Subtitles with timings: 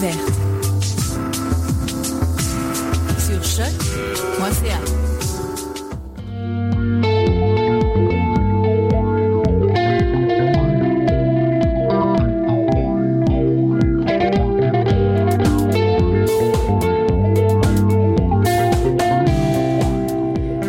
[0.00, 0.32] Découverte.
[3.18, 4.78] Sur choc.ca.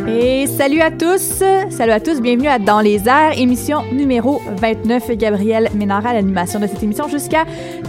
[0.07, 1.43] Et salut à tous!
[1.69, 5.11] Salut à tous, bienvenue à Dans les airs, émission numéro 29.
[5.17, 7.45] Gabrielle Ménard à l'animation de cette émission jusqu'à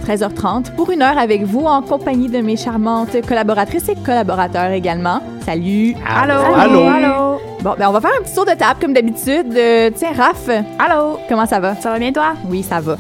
[0.07, 5.21] 13h30 pour une heure avec vous en compagnie de mes charmantes collaboratrices et collaborateurs également.
[5.45, 5.95] Salut!
[6.09, 6.35] Allô?
[6.35, 6.81] Allô!
[6.89, 7.41] Allô?
[7.63, 9.55] Bon, ben on va faire un petit tour de table comme d'habitude.
[9.57, 10.49] Euh, tiens, Raph,
[10.79, 11.19] Allô?
[11.29, 11.75] comment ça va?
[11.77, 12.33] Ça va bien toi?
[12.49, 12.97] Oui, ça va.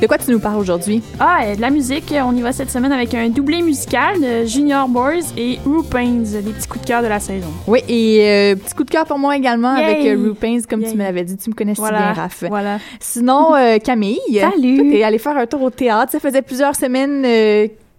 [0.00, 1.02] De quoi tu nous parles aujourd'hui?
[1.18, 2.14] Ah, euh, de la musique.
[2.24, 6.52] On y va cette semaine avec un doublé musical de Junior Boys et Rupains, les
[6.52, 7.48] petits coups de cœur de la saison.
[7.66, 9.84] Oui, et euh, petit coup de cœur pour moi également Yay!
[9.84, 10.92] avec euh, Rupains, comme Yay.
[10.92, 11.36] tu me l'avais dit.
[11.36, 12.44] Tu me connais si bien, Raph.
[12.48, 12.78] Voilà.
[13.00, 14.20] Sinon, euh, Camille.
[14.38, 14.88] Salut.
[14.88, 16.12] T'es allée faire un tour au théâtre.
[16.12, 17.24] Ça faisait plusieurs semaines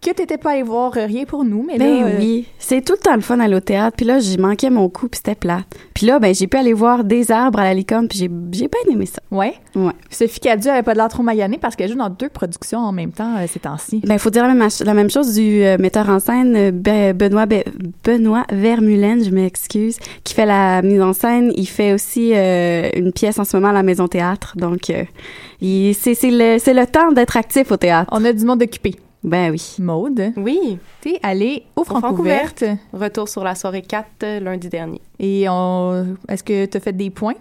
[0.02, 2.08] que t'étais pas allée voir rien pour nous, mais Ben là...
[2.08, 3.96] euh, oui, c'est tout le temps le fun aller au théâtre.
[3.98, 5.62] Puis là, j'y manquais mon coup, puis c'était plat.
[5.94, 8.68] Puis là, ben j'ai pu aller voir des arbres à la licorne, puis j'ai j'ai
[8.68, 9.22] bien aimé ça.
[9.32, 9.54] Ouais.
[9.76, 9.92] Ouais.
[10.10, 12.92] Sophie Cadieux avait pas de l'air trop maganée parce qu'elle joue dans deux productions en
[12.92, 14.02] même temps euh, ces temps-ci.
[14.06, 17.14] Ben faut dire la même, la même chose du euh, metteur en scène euh, Be-
[17.14, 17.64] Benoît Be-
[18.04, 21.52] Benoît Vermulen, je m'excuse, qui fait la mise en scène.
[21.56, 24.54] Il fait aussi une pièce en ce moment à la Maison Théâtre.
[24.56, 25.08] Donc c'est
[25.62, 28.10] le c'est le temps d'être actif au théâtre.
[28.14, 28.96] On a du monde occupé.
[29.24, 29.76] Ben oui.
[29.80, 32.60] Maude, Oui, t'es allée au Francouverte.
[32.60, 32.80] Francouverte.
[32.94, 35.02] retour sur la soirée 4 euh, lundi dernier.
[35.20, 36.16] Et on...
[36.28, 37.36] est-ce que t'as fait des points?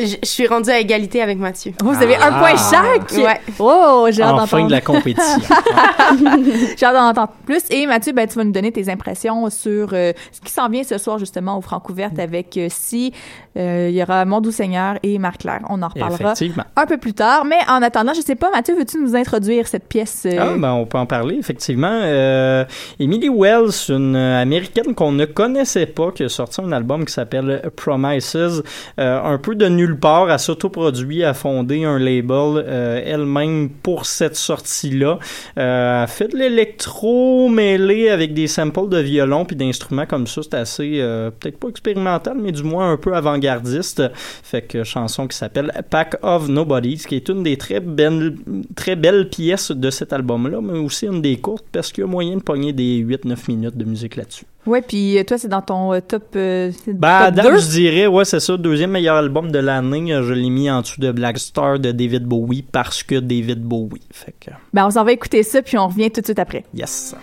[0.00, 1.72] Je je suis rendue à égalité avec Mathieu.
[1.82, 3.12] Oh, vous avez un point chaque!
[3.12, 3.38] Ouais.
[3.58, 4.66] Oh, j'ai hâte Enfin d'entendre.
[4.68, 5.40] de la compétition.
[6.78, 7.60] J'ai hâte d'en entendre plus.
[7.70, 10.82] Et Mathieu, ben, tu vas nous donner tes impressions sur euh, ce qui s'en vient
[10.82, 13.12] ce soir, justement, au Francouverte avec euh, Si.
[13.58, 15.60] euh, Il y aura Mon Doux Seigneur et Marc-Claire.
[15.68, 16.32] On en reparlera
[16.76, 17.44] un peu plus tard.
[17.44, 20.22] Mais en attendant, je sais pas, Mathieu, veux-tu nous introduire cette pièce?
[20.26, 22.00] euh, Ah, ben, on peut en parler, effectivement.
[22.02, 22.64] Euh,
[22.98, 27.70] Emily Wells, une américaine qu'on ne connaissait pas, qui a sorti un album qui s'appelle
[27.76, 28.62] Promises.
[28.98, 34.06] Euh, un peu de nulle part, elle s'autoproduit, a fondé un label euh, elle-même pour
[34.06, 35.18] cette sortie-là.
[35.58, 40.42] Euh, fait de l'électro mêlé avec des samples de violon puis d'instruments comme ça.
[40.42, 44.02] C'est assez, euh, peut-être pas expérimental, mais du moins un peu avant-gardiste.
[44.14, 48.36] Fait que chanson qui s'appelle Pack of Nobodies, qui est une des très belles,
[48.76, 52.10] très belles pièces de cet album-là, mais aussi une des courtes parce qu'il y a
[52.10, 54.46] moyen de pogner des 8-9 minutes de musique là-dessus.
[54.64, 57.58] Ouais, puis euh, toi, c'est dans ton euh, top, euh, Ben, à top date, 2?
[57.58, 60.12] je dirais, ouais, c'est ça, deuxième meilleur album de l'année.
[60.12, 63.60] Euh, Je l'ai mis en dessous de Black Star de David Bowie parce que David
[63.62, 64.00] Bowie.
[64.12, 66.64] Fait que, Ben, on s'en va écouter ça, puis on revient tout de suite après.
[66.74, 67.16] yes.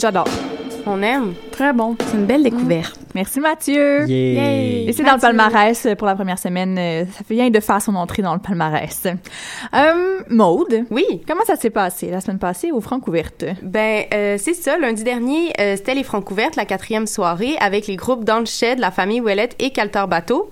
[0.00, 0.28] J'adore.
[0.86, 1.34] On aime.
[1.52, 1.94] Très bon.
[2.00, 2.98] C'est une belle découverte.
[3.14, 4.06] Merci Mathieu.
[4.08, 4.88] Yeah.
[4.88, 6.78] Et c'est dans le palmarès euh, pour la première semaine.
[6.78, 9.06] euh, Ça vient de faire son entrée dans le palmarès.
[9.74, 11.04] Euh, Maude, Oui.
[11.28, 13.44] comment ça s'est passé la semaine passée au Francouverte?
[13.62, 14.78] Ben, euh, c'est ça.
[14.78, 18.78] Lundi dernier, euh, c'était les Francouvertes, la quatrième soirée, avec les groupes Dans le Shed,
[18.78, 20.48] la famille Ouellette et Calter Bateau.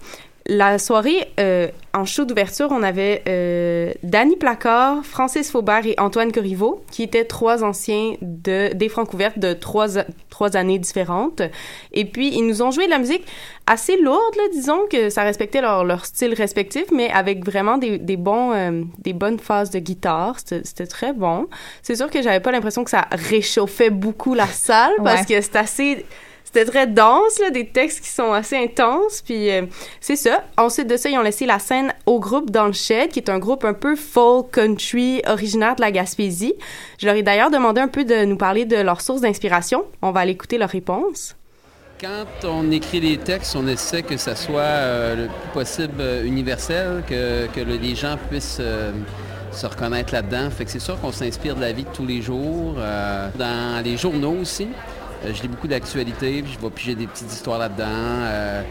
[0.51, 6.33] La soirée, euh, en show d'ouverture, on avait euh, Danny Placard, Francis Faubert et Antoine
[6.33, 9.89] Corriveau, qui étaient trois anciens de, des Francouvertes de trois,
[10.31, 11.43] trois années différentes.
[11.93, 13.27] Et puis, ils nous ont joué de la musique
[13.67, 17.99] assez lourde, là, disons, que ça respectait leur, leur style respectif, mais avec vraiment des,
[17.99, 20.37] des, bons, euh, des bonnes phases de guitare.
[20.43, 21.47] C'était très bon.
[21.83, 25.37] C'est sûr que j'avais pas l'impression que ça réchauffait beaucoup la salle, parce Ouais.
[25.37, 26.07] que c'est assez...
[26.59, 29.63] C'était très dense, là, des textes qui sont assez intenses, puis euh,
[30.01, 30.43] c'est ça.
[30.57, 33.31] Ensuite de ça, ils ont laissé la scène au groupe Dans le Shed, qui est
[33.31, 36.55] un groupe un peu folk country originaire de la Gaspésie.
[36.99, 39.85] Je leur ai d'ailleurs demandé un peu de nous parler de leur source d'inspiration.
[40.03, 41.37] On va aller écouter leur réponse.
[42.01, 46.25] Quand on écrit des textes, on essaie que ça soit euh, le plus possible euh,
[46.25, 48.61] universel, que, que le- les gens puissent
[49.53, 50.51] se reconnaître là-dedans.
[50.51, 52.75] Fait que c'est sûr qu'on s'inspire de la vie de tous les jours.
[53.39, 54.69] dans les journaux aussi,
[55.25, 57.85] je lis beaucoup d'actualités, puis je vais piger des petites histoires là-dedans.
[57.89, 58.63] euh.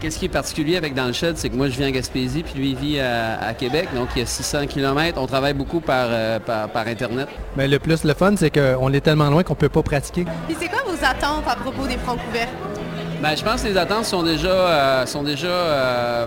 [0.00, 2.42] Qu'est-ce qui est particulier avec Dans le Shed, c'est que moi je vis en Gaspésie,
[2.42, 5.18] puis lui il vit à, à Québec, donc il y a 600 km.
[5.18, 7.28] On travaille beaucoup par, euh, par, par Internet.
[7.56, 10.26] Mais le plus le fun, c'est qu'on est tellement loin qu'on peut pas pratiquer.
[10.46, 12.48] Puis c'est quoi vos attentes à propos des francs couverts?
[13.22, 16.26] Ben, je pense que les attentes sont déjà, euh, sont déjà euh,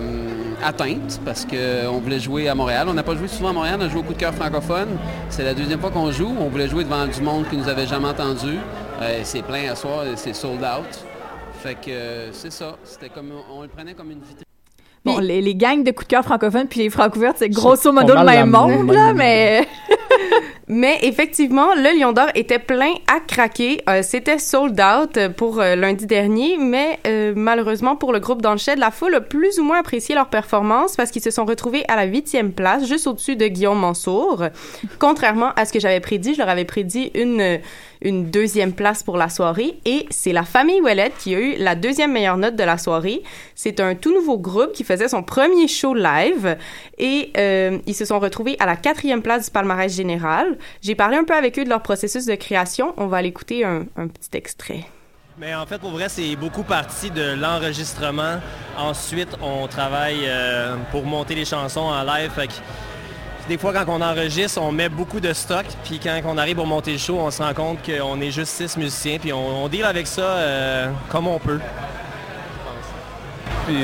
[0.66, 2.88] atteintes parce qu'on voulait jouer à Montréal.
[2.90, 4.98] On n'a pas joué souvent à Montréal, on a joué au coup de cœur francophone.
[5.30, 6.36] C'est la deuxième fois qu'on joue.
[6.40, 8.58] On voulait jouer devant du monde qui nous avait jamais entendu.
[9.02, 11.06] Euh, c'est plein à soir, c'est sold out.
[11.62, 12.78] Fait que euh, c'est ça.
[12.84, 14.44] C'était comme on le prenait comme une vitrine.
[15.06, 18.14] Bon, les, les gangs de coups de cœur francophones puis les francouvertes, c'est grosso modo
[18.16, 19.66] le même monde, même- là, mais...
[20.72, 23.82] Mais effectivement, le Lion d'Or était plein à craquer.
[23.90, 28.52] Euh, C'était sold out pour euh, lundi dernier, mais euh, malheureusement pour le groupe Dans
[28.52, 31.46] le Shed, la foule a plus ou moins apprécié leur performance parce qu'ils se sont
[31.46, 34.44] retrouvés à la huitième place, juste au-dessus de Guillaume Mansour.
[35.00, 37.58] Contrairement à ce que j'avais prédit, je leur avais prédit une euh,
[38.02, 41.76] une deuxième place pour la soirée et c'est la famille Ouellette qui a eu la
[41.76, 43.24] deuxième meilleure note de la soirée.
[43.56, 46.58] C'est un tout nouveau groupe qui faisait son premier show live
[46.98, 50.58] et euh, ils se sont retrouvés à la quatrième place du palmarès général.
[50.82, 52.94] J'ai parlé un peu avec eux de leur processus de création.
[52.98, 54.86] On va aller écouter un, petit extrait.
[55.38, 58.40] Mais en fait, pour vrai, c'est beaucoup parti de l'enregistrement.
[58.78, 62.32] Ensuite, on travaille euh, pour monter les chansons en live.
[63.50, 65.66] Des fois, quand on enregistre, on met beaucoup de stock.
[65.84, 68.54] Puis quand on arrive pour monter le show, on se rend compte qu'on est juste
[68.54, 69.18] six musiciens.
[69.20, 71.60] Puis on, on deal avec ça euh, comme on peut.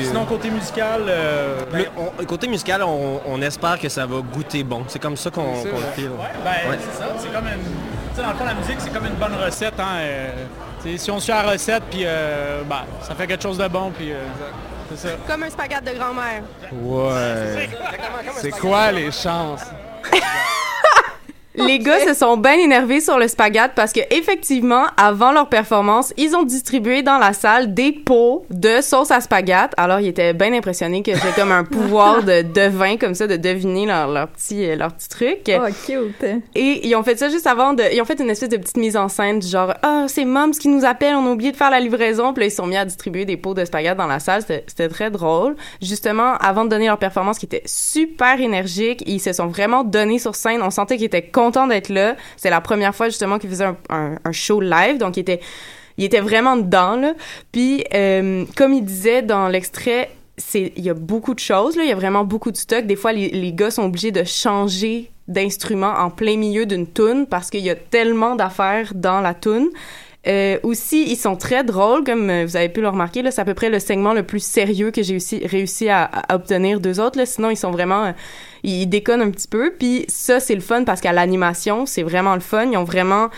[0.02, 4.64] Sinon, côté musical, euh, Le- on- côté musical, on, on espère que ça va goûter
[4.64, 4.82] bon.
[4.88, 5.70] C'est comme ça qu'on le.
[5.70, 5.76] Ouais,
[6.44, 6.78] ben, Ouais.
[6.80, 7.06] c'est ça.
[7.18, 8.20] C'est comme une.
[8.22, 9.78] Dans le fond, la musique, c'est comme une bonne recette.
[9.78, 10.30] Hein, euh,
[10.96, 14.10] si on suit la recette, puis euh, ben, ça fait quelque chose de bon, puis
[14.12, 14.16] euh,
[14.90, 15.14] c'est ça.
[15.26, 16.42] Comme un spaghette de grand-mère.
[16.72, 17.68] Ouais.
[18.40, 19.64] C'est quoi les chances?
[21.56, 26.12] Les gars se sont bien énervés sur le spaghette parce que effectivement, avant leur performance,
[26.16, 29.72] ils ont distribué dans la salle des pots de sauce à spaghette.
[29.76, 33.36] Alors, ils étaient bien impressionnés que j'ai comme un pouvoir de devin comme ça de
[33.36, 35.38] deviner leur, leur petit euh, leur petit truc.
[35.50, 36.24] Oh, cute.
[36.54, 38.76] Et ils ont fait ça juste avant de ils ont fait une espèce de petite
[38.76, 41.56] mise en scène du genre ah, c'est Moms qui nous appelle, on a oublié de
[41.56, 42.34] faire la livraison.
[42.34, 44.64] Puis là, ils sont mis à distribuer des pots de spaghette dans la salle, c'était
[44.66, 45.56] c'était très drôle.
[45.80, 50.18] Justement, avant de donner leur performance qui était super énergique, ils se sont vraiment donnés
[50.18, 52.16] sur scène, on sentait qu'ils étaient contents d'être là.
[52.36, 55.40] C'est la première fois justement qu'ils faisaient un, show live, donc ils étaient
[55.98, 57.14] il était vraiment dedans.
[57.52, 60.10] Puis euh, comme il disait dans l'extrait,
[60.54, 62.86] il y a beaucoup de choses là, il y a vraiment beaucoup de stock.
[62.86, 67.50] Des fois les, gars sont obligés de changer d'instrument en plein milieu d'une tune parce
[67.50, 69.68] qu'il y a tellement d'affaires dans la tune.
[70.26, 73.22] Euh, aussi, ils sont très drôles, comme euh, vous avez pu le remarquer.
[73.22, 76.80] Là, c'est à peu près le segment le plus sérieux que j'ai réussi à, obtenir
[76.80, 77.24] d'eux autres.
[77.26, 78.12] Sinon, ils sont vraiment,
[78.62, 79.72] ils déconnent un petit peu.
[79.78, 82.66] Puis ça, c'est le fun parce qu'à l'animation, c'est vraiment le fun.
[82.70, 83.28] Ils ont vraiment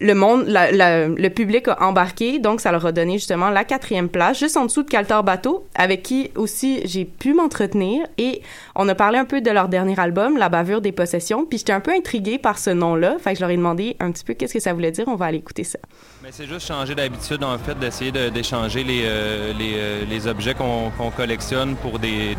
[0.00, 4.38] le monde, le public a embarqué, donc ça leur a donné justement la quatrième place,
[4.38, 8.06] juste en dessous de Caltar Bateau, avec qui aussi j'ai pu m'entretenir.
[8.18, 8.42] Et
[8.74, 11.44] on a parlé un peu de leur dernier album, La bavure des possessions.
[11.44, 13.16] Puis j'étais un peu intriguée par ce nom-là.
[13.18, 15.04] Fait que je leur ai demandé un petit peu qu'est-ce que ça voulait dire.
[15.06, 15.78] On va aller écouter ça.
[16.22, 21.10] Mais c'est juste changer d'habitude, en fait, d'essayer de- d'échanger les, euh, euh, objets qu'on
[21.10, 22.34] collectionne pour des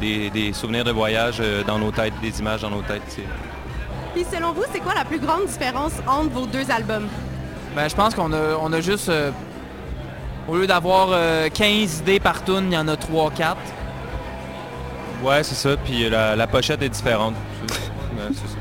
[0.53, 3.01] souvenirs de voyage euh, dans nos têtes, des images dans nos têtes.
[4.13, 7.07] Puis selon vous, c'est quoi la plus grande différence entre vos deux albums?
[7.75, 9.31] Ben, je pense qu'on a, on a juste, euh,
[10.47, 13.55] au lieu d'avoir euh, 15 idées par tune, il y en a 3-4.
[15.23, 15.75] Ouais, c'est ça.
[15.77, 17.33] Puis la, la pochette est différente.
[17.67, 17.73] C'est-
[18.17, 18.57] ouais, c'est ça.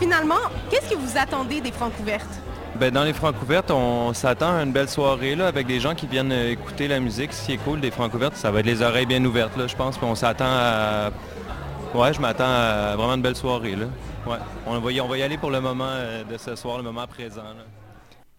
[0.00, 0.34] Finalement,
[0.70, 2.26] qu'est-ce que vous attendez des francs ouvertes?
[2.74, 5.94] Ben, dans les francs ouvertes, on s'attend à une belle soirée là, avec des gens
[5.94, 7.32] qui viennent euh, écouter la musique.
[7.32, 9.66] Ce qui est cool des francs ouvertes, ça va être les oreilles bien ouvertes, là,
[9.66, 9.96] je pense.
[9.96, 11.10] Puis on s'attend à.
[11.94, 13.74] Ouais, je m'attends à vraiment une belle soirée.
[13.76, 13.86] Là.
[14.26, 14.36] Ouais.
[14.66, 16.82] On va, y, on va y aller pour le moment euh, de ce soir, le
[16.82, 17.42] moment présent.
[17.42, 17.64] là.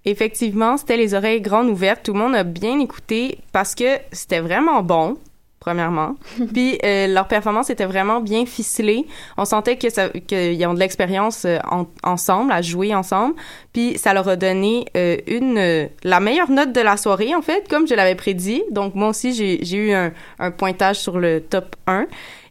[0.06, 2.04] Effectivement, c'était les oreilles grandes ouvertes.
[2.04, 5.18] Tout le monde a bien écouté parce que c'était vraiment bon,
[5.60, 6.16] premièrement.
[6.54, 9.06] Puis euh, leur performance était vraiment bien ficelée.
[9.38, 13.34] On sentait que ça, qu'ils ont de l'expérience euh, en- ensemble, à jouer ensemble.
[13.74, 17.68] Puis ça leur a donné euh, une la meilleure note de la soirée en fait,
[17.68, 18.63] comme je l'avais prédit.
[18.72, 22.06] Donc moi aussi j'ai j'ai eu un, un pointage sur le top 1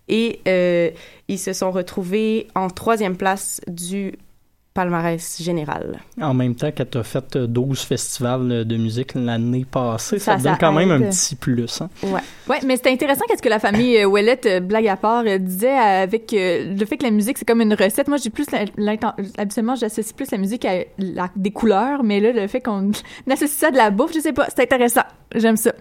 [0.08, 0.90] et euh,
[1.28, 4.14] ils se sont retrouvés en troisième place du
[4.75, 5.98] palmarès général.
[6.20, 10.32] En même temps que tu as fait euh, 12 festivals de musique l'année passée, ça,
[10.32, 11.80] Ça, te donne ça quand même un petit plus.
[11.80, 11.88] Hein?
[12.02, 12.20] Ouais.
[12.46, 15.70] Ouais, mais c'était intéressant qu'est-ce que la famille euh, Ouellette, euh, blague à part, disait
[15.70, 18.06] avec le fait que la musique c'est comme une recette.
[18.08, 18.44] Moi, j'ai plus
[19.38, 22.90] habituellement j'associe plus la musique à la- des couleurs, mais là le fait qu'on
[23.30, 25.04] associe ça à de la bouffe, je sais pas, c'est intéressant.
[25.35, 25.73] J'aime ça.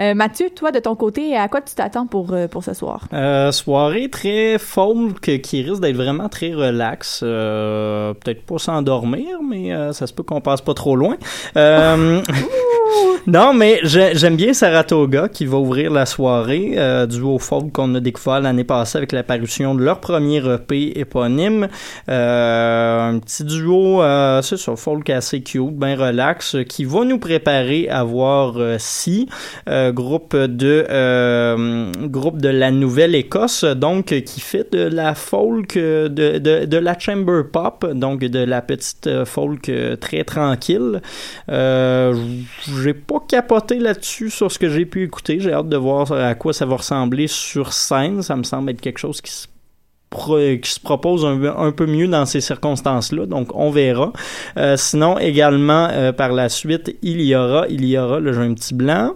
[0.00, 3.08] Euh, Mathieu, toi de ton côté, à quoi tu t'attends pour euh, pour ce soir?
[3.12, 7.20] Euh, soirée très folk qui risque d'être vraiment très relax.
[7.20, 11.16] Peut-être pas s'endormir, mais ça se peut qu'on passe pas trop loin.
[13.26, 17.94] Non, mais j'ai- j'aime bien Saratoga qui va ouvrir la soirée, euh, duo folk qu'on
[17.94, 21.68] a découvert l'année passée avec l'apparition de leur premier EP éponyme.
[22.10, 27.18] Euh, un petit duo, euh, c'est ça, folk assez cute, bien relax, qui va nous
[27.18, 29.26] préparer à voir euh, Si,
[29.70, 36.08] euh, groupe de euh, groupe de la Nouvelle-Écosse, donc qui fait de la folk, de,
[36.08, 41.00] de, de la chamber pop, donc de la petite folk très tranquille.
[41.48, 45.40] J'ai pas capoté là-dessus sur ce que j'ai pu écouter.
[45.40, 48.22] J'ai hâte de voir à quoi ça va ressembler sur scène.
[48.22, 49.46] Ça me semble être quelque chose qui se
[50.82, 53.26] propose un, un peu mieux dans ces circonstances-là.
[53.26, 54.12] Donc, on verra.
[54.56, 58.40] Euh, sinon, également, euh, par la suite, il y aura, il y aura, là, j'ai
[58.40, 59.14] un petit blanc.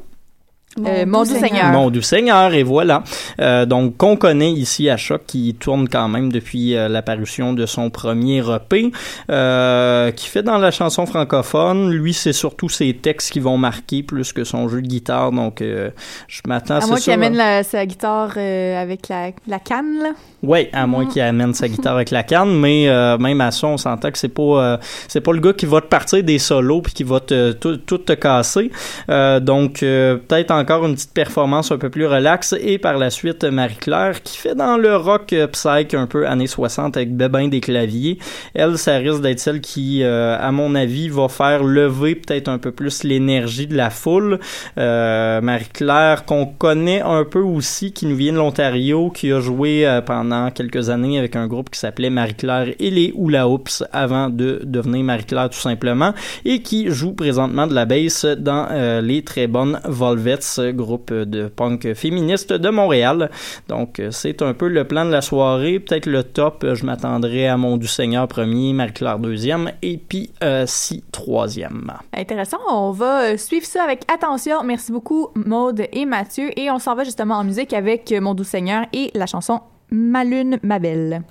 [0.87, 1.67] Euh, Mon doux Seigneur.
[1.73, 3.03] Mon doux Seigneur, et voilà.
[3.41, 7.67] Euh, donc, qu'on connaît ici à Choc, qui tourne quand même depuis euh, l'apparition de
[7.67, 8.93] son premier EP,
[9.31, 11.91] euh, qui fait dans la chanson francophone.
[11.91, 15.33] Lui, c'est surtout ses textes qui vont marquer plus que son jeu de guitare.
[15.33, 15.91] Donc, euh,
[16.29, 19.31] je m'attends à À ce moi ça, qui amène la- sa guitare euh, avec la,
[19.47, 20.11] la canne, là.
[20.43, 23.67] Oui, à moins qu'il amène sa guitare avec la canne, mais euh, même à ça,
[23.67, 24.77] on s'entend que c'est pas euh,
[25.09, 27.77] c'est pas le gars qui va te partir des solos puis qui va te tout,
[27.79, 28.71] tout te casser.
[29.11, 33.09] Euh, donc euh, peut-être encore une petite performance un peu plus relaxe et par la
[33.11, 37.49] suite Marie-Claire qui fait dans le rock euh, psych un peu années 60 avec bébin
[37.49, 38.19] des claviers.
[38.55, 42.59] Elle, ça risque d'être celle qui, euh, à mon avis, va faire lever peut-être un
[42.59, 44.41] peu plus l'énergie de la foule.
[44.77, 50.01] Euh, Marie-Claire qu'on connaît un peu aussi, qui nous vient de l'Ontario, qui a joué
[50.05, 54.61] pendant quelques années avec un groupe qui s'appelait Marie-Claire et les Hula Hoops avant de
[54.65, 56.13] devenir Marie-Claire tout simplement,
[56.45, 58.69] et qui joue présentement de la bass dans
[59.03, 63.31] les très bonnes Volvets, groupe de punk féministe de Montréal.
[63.69, 67.47] Donc euh, c'est un peu le plan de la soirée, peut-être le top, je m'attendrais
[67.47, 71.93] à Mon du Seigneur premier, Marie-Claire deuxième, et puis euh, si troisième.
[72.13, 72.59] Intéressant.
[72.71, 74.63] On va euh, suivre ça avec attention.
[74.65, 76.51] Merci beaucoup, Maude et Mathieu.
[76.59, 80.25] Et on s'en va justement en musique avec Mon doux Seigneur et la chanson Ma
[80.25, 81.23] lune, ma belle.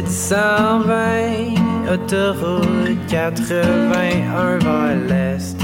[0.00, 5.58] 820, autoroute 81 vers l'est.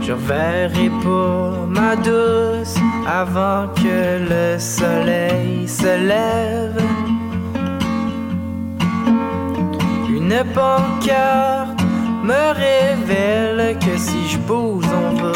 [0.00, 6.80] Je reverrai pour ma douce avant que le soleil se lève.
[10.08, 11.78] Une pancarte
[12.24, 15.32] me révèle que si je bouge, on va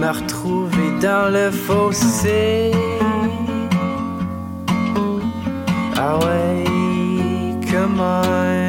[0.00, 2.70] me retrouver dans le fossé.
[6.02, 6.64] Ouais,
[7.70, 8.68] come on.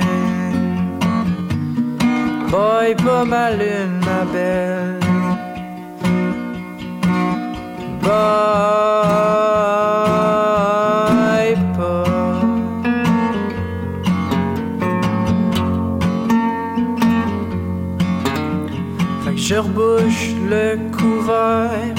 [2.51, 4.99] Boy, pas ma lune, ma belle.
[8.03, 8.13] Boy,
[11.75, 12.03] pas.
[19.23, 21.95] Fait que je rebouche le couvert,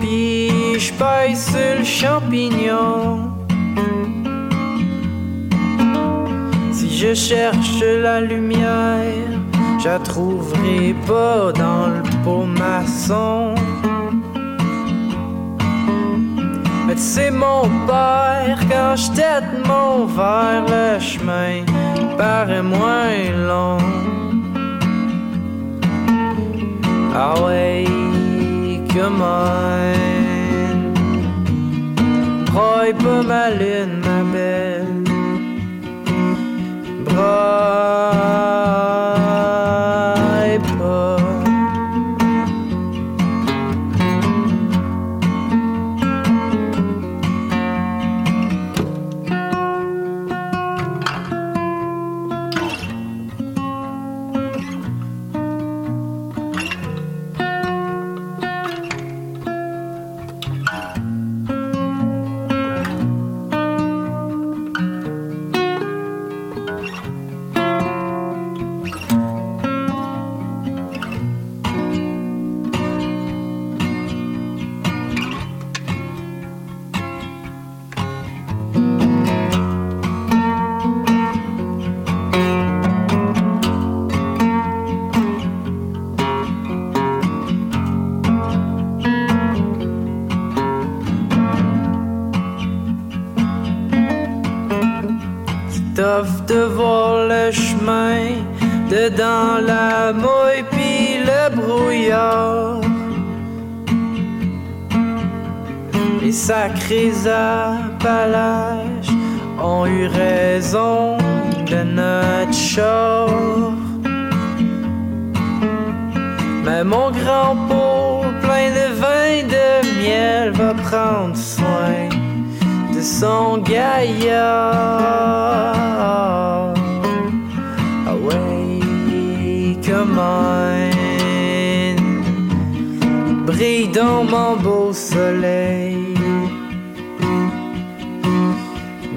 [0.00, 3.33] puis je paille sur le champignon.
[7.04, 9.28] Je cherche la lumière,
[9.78, 13.54] je la trouverai pas dans le pot maçon.
[16.86, 21.64] Mais sais, mon père, quand je tête mon verre, le chemin
[22.16, 23.78] paraît moins long.
[27.14, 27.84] Ah ouais,
[29.20, 29.94] on.
[32.46, 33.93] Broye pas ma lune,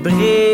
[0.10, 0.47] breed.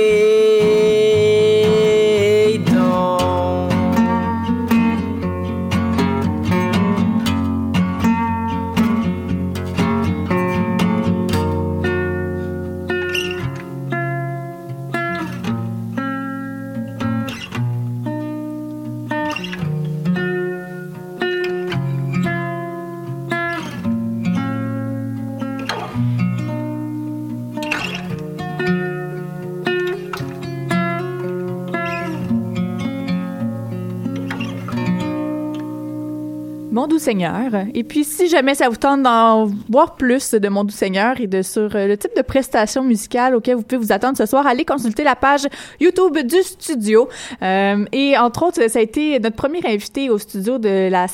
[37.73, 41.27] Et puis, si jamais ça vous tente d'en voir plus de Mon Doux Seigneur et
[41.27, 44.47] de sur euh, le type de prestations musicales auxquelles vous pouvez vous attendre ce soir,
[44.47, 45.47] allez consulter la page
[45.79, 47.07] YouTube du studio.
[47.41, 51.05] Euh, et entre autres, ça a été notre premier invité au studio de la,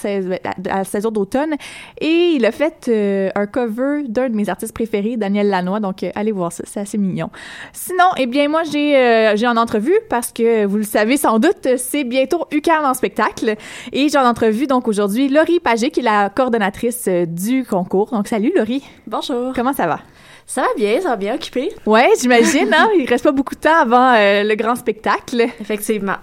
[0.66, 1.56] la saison d'automne.
[2.00, 5.80] Et il a fait euh, un cover d'un de mes artistes préférés, Daniel Lanois.
[5.80, 7.30] Donc, allez voir ça, c'est assez mignon.
[7.74, 11.68] Sinon, eh bien, moi, j'ai j'ai en entrevue parce que vous le savez sans doute,
[11.78, 13.56] c'est bientôt UCAM en spectacle.
[13.92, 15.60] Et j'ai en entrevue donc aujourd'hui Laurie
[15.92, 18.12] Qui est la coordonnatrice euh, du concours.
[18.12, 18.84] Donc, salut Laurie.
[19.08, 19.54] Bonjour.
[19.56, 20.00] Comment ça va?
[20.50, 21.72] Ça va bien, ça va bien occupé.
[21.86, 22.90] Ouais, j'imagine, hein?
[22.98, 25.46] Il reste pas beaucoup de temps avant euh, le grand spectacle.
[25.62, 26.16] Effectivement.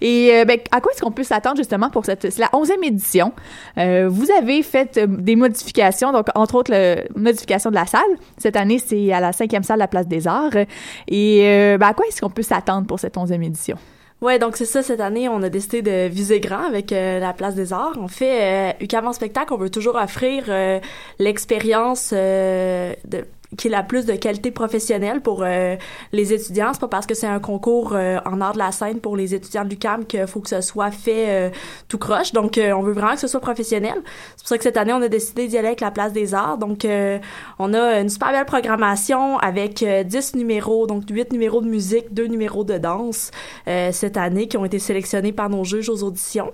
[0.00, 2.30] Et euh, ben, à quoi est-ce qu'on peut s'attendre justement pour cette...
[2.30, 3.32] C'est la 11e édition?
[3.76, 8.00] Euh, vous avez fait des modifications, donc entre autres, la modification de la salle.
[8.38, 10.56] Cette année, c'est à la cinquième salle de la Place des Arts.
[11.08, 13.76] Et ben, à quoi est-ce qu'on peut s'attendre pour cette 11e édition?
[14.20, 17.34] Ouais, donc c'est ça, cette année, on a décidé de viser grand avec euh, la
[17.34, 17.98] Place des Arts.
[18.00, 20.80] On fait, euh, UQAM en spectacle, on veut toujours offrir euh,
[21.18, 25.76] l'expérience euh, de qui est la plus de qualité professionnelle pour euh,
[26.12, 26.72] les étudiants.
[26.72, 29.34] C'est pas parce que c'est un concours euh, en art de la scène pour les
[29.34, 31.50] étudiants de l'UQAM qu'il faut que ce soit fait euh,
[31.88, 32.32] tout croche.
[32.32, 33.96] Donc, euh, on veut vraiment que ce soit professionnel.
[34.36, 36.34] C'est pour ça que cette année, on a décidé d'y aller avec la Place des
[36.34, 36.58] Arts.
[36.58, 37.18] Donc, euh,
[37.58, 42.12] on a une super belle programmation avec euh, 10 numéros, donc 8 numéros de musique,
[42.12, 43.30] 2 numéros de danse
[43.68, 46.52] euh, cette année qui ont été sélectionnés par nos juges aux auditions.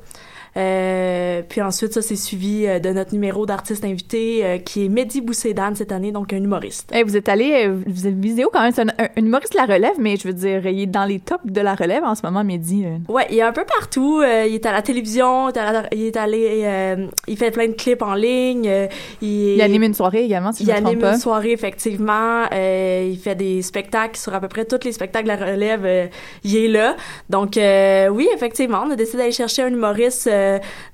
[0.57, 4.89] Euh, puis ensuite, ça, c'est suivi euh, de notre numéro d'artiste invité euh, qui est
[4.89, 6.91] Mehdi Boussédan cette année, donc un humoriste.
[6.95, 9.53] Eh, vous êtes allé, euh, vous êtes vidéo quand même, c'est un, un- un humoriste
[9.53, 12.03] de la relève, mais je veux dire, il est dans les tops de la relève
[12.05, 12.85] en ce moment, Mehdi.
[12.85, 12.97] euh.
[13.13, 14.21] Ouais, il est un peu partout.
[14.25, 17.51] Euh, il est à la télévision, il est, la- il est allé, euh, il fait
[17.51, 18.67] plein de clips en ligne.
[18.69, 18.87] euh,
[19.23, 21.13] il, Il anime une soirée également, si il je me trompe anime pas.
[21.15, 22.45] une soirée effectivement.
[22.53, 25.85] Euh, il fait des spectacles sur à peu près tous les spectacles de la relève.
[25.85, 26.07] euh,
[26.45, 26.97] il est là.
[27.29, 30.40] Donc euh, oui, effectivement, on a décidé d'aller chercher un humoriste euh,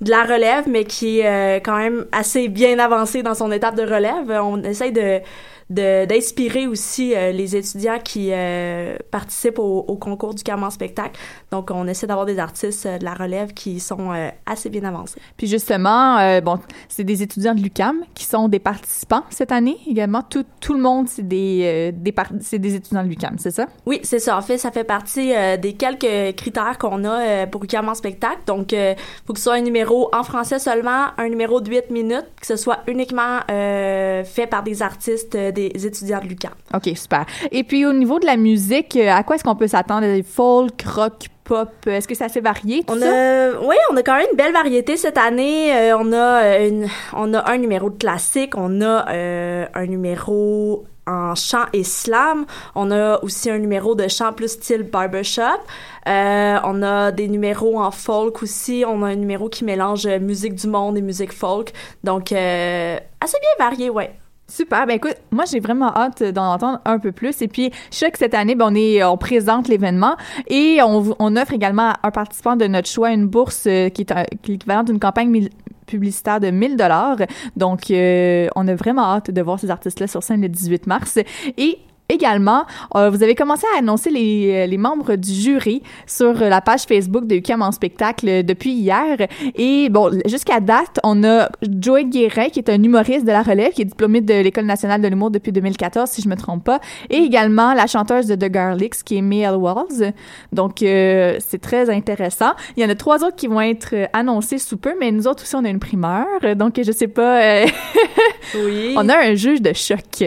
[0.00, 3.74] de la relève, mais qui est euh, quand même assez bien avancé dans son étape
[3.76, 4.30] de relève.
[4.42, 5.20] On essaye de-
[5.68, 11.18] d'inspirer aussi euh, les étudiants qui euh, participent au, au concours du Carmen spectacle.
[11.50, 14.85] Donc, on essaie d'avoir des artistes euh, de la relève qui sont euh, assez bien
[14.85, 15.20] avancés.
[15.37, 19.76] Puis justement, euh, bon, c'est des étudiants de l'UCAM qui sont des participants cette année
[19.88, 20.22] également.
[20.22, 23.66] Tout, tout le monde, c'est des, euh, des, c'est des étudiants de l'UCAM, c'est ça?
[23.87, 24.38] Oui, c'est ça.
[24.38, 27.94] En fait, ça fait partie euh, des quelques critères qu'on a euh, pour UQAM en
[27.94, 28.40] spectacle.
[28.46, 28.94] Donc, il
[29.26, 32.46] faut que ce soit un numéro en français seulement, un numéro de 8 minutes, que
[32.46, 36.52] ce soit uniquement euh, fait par des artistes, des étudiants de l'UQAM.
[36.74, 37.24] OK, super.
[37.50, 40.06] Et puis au niveau de la musique, euh, à quoi est-ce qu'on peut s'attendre?
[40.24, 43.08] Folk, rock, pop, euh, est-ce que c'est assez varié tout On ça?
[43.08, 45.74] a, oui, on a quand même une belle variété cette année.
[45.74, 50.84] Euh, on a une, on a un numéro de classique, on a euh, un numéro
[51.08, 52.46] en chant et slam.
[52.74, 55.60] On a aussi un numéro de chant plus style barbershop.
[56.08, 58.84] Euh, on a des numéros en folk aussi.
[58.86, 61.72] On a un numéro qui mélange musique du monde et musique folk.
[62.02, 64.10] Donc, euh, assez bien varié, ouais.
[64.48, 64.87] Super.
[64.87, 67.42] Ben écoute, moi j'ai vraiment hâte d'en entendre un peu plus.
[67.42, 68.72] Et puis, je sais que cette année, ben,
[69.04, 73.64] on présente l'événement et on, offre également à un participant de notre choix une bourse
[73.66, 75.48] euh, qui est, est l'équivalent d'une campagne
[75.87, 77.16] publicitaire de 1000 dollars.
[77.56, 81.18] Donc, euh, on a vraiment hâte de voir ces artistes-là sur scène le 18 mars.
[81.56, 82.64] Et Également,
[82.94, 86.60] euh, vous avez commencé à annoncer les, euh, les membres du jury sur euh, la
[86.60, 89.16] page Facebook de UQAM en spectacle euh, depuis hier.
[89.56, 93.72] Et bon, jusqu'à date, on a Joey Guérin, qui est un humoriste de la relève,
[93.72, 96.80] qui est diplômé de l'École nationale de l'humour depuis 2014, si je me trompe pas.
[97.10, 100.12] Et également la chanteuse de The Garlics, qui est Mel Walls.
[100.52, 102.52] Donc, euh, c'est très intéressant.
[102.76, 105.42] Il y en a trois autres qui vont être annoncés sous peu, mais nous autres
[105.42, 106.26] aussi, on a une primeur.
[106.54, 107.42] Donc, je sais pas...
[107.42, 107.66] euh,
[108.54, 108.94] Oui.
[108.96, 110.22] on a un juge de choc.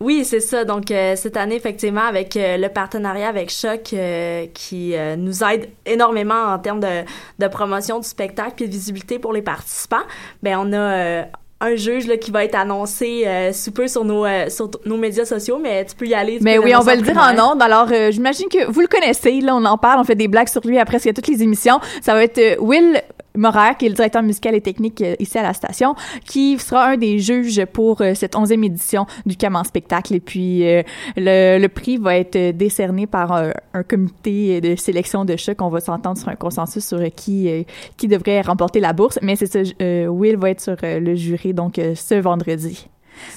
[0.00, 0.64] Oui, c'est ça.
[0.64, 5.68] Donc, euh, cette année, effectivement, avec euh, le partenariat avec Choc, euh, qui nous aide
[5.86, 7.04] énormément en termes de,
[7.38, 10.04] de promotion du spectacle puis de visibilité pour les participants,
[10.42, 11.26] ben on a
[11.60, 14.96] un juge là, qui va être annoncé euh, sous peu sur nos, euh, sur nos
[14.96, 16.38] médias sociaux, mais tu peux y aller.
[16.38, 17.62] tu Mais oui, on va le dire en ondes.
[17.62, 19.40] Alors, euh, j'imagine que vous le connaissez.
[19.40, 21.80] Là, on en parle, on fait des blagues sur lui à presque toutes les émissions.
[22.00, 23.02] Ça va être Will
[23.38, 26.88] Morer, qui est le directeur musical et technique euh, ici à la station, qui sera
[26.88, 30.14] un des juges pour euh, cette onzième édition du CAM en spectacle.
[30.14, 30.82] Et puis, euh,
[31.16, 35.62] le, le prix va être décerné par un, un comité de sélection de choc.
[35.62, 37.48] On va s'entendre sur un consensus sur qui,
[37.96, 39.18] qui devrait remporter la bourse.
[39.22, 39.60] Mais c'est ça,
[40.10, 42.88] Will va être sur le jury, donc ce vendredi.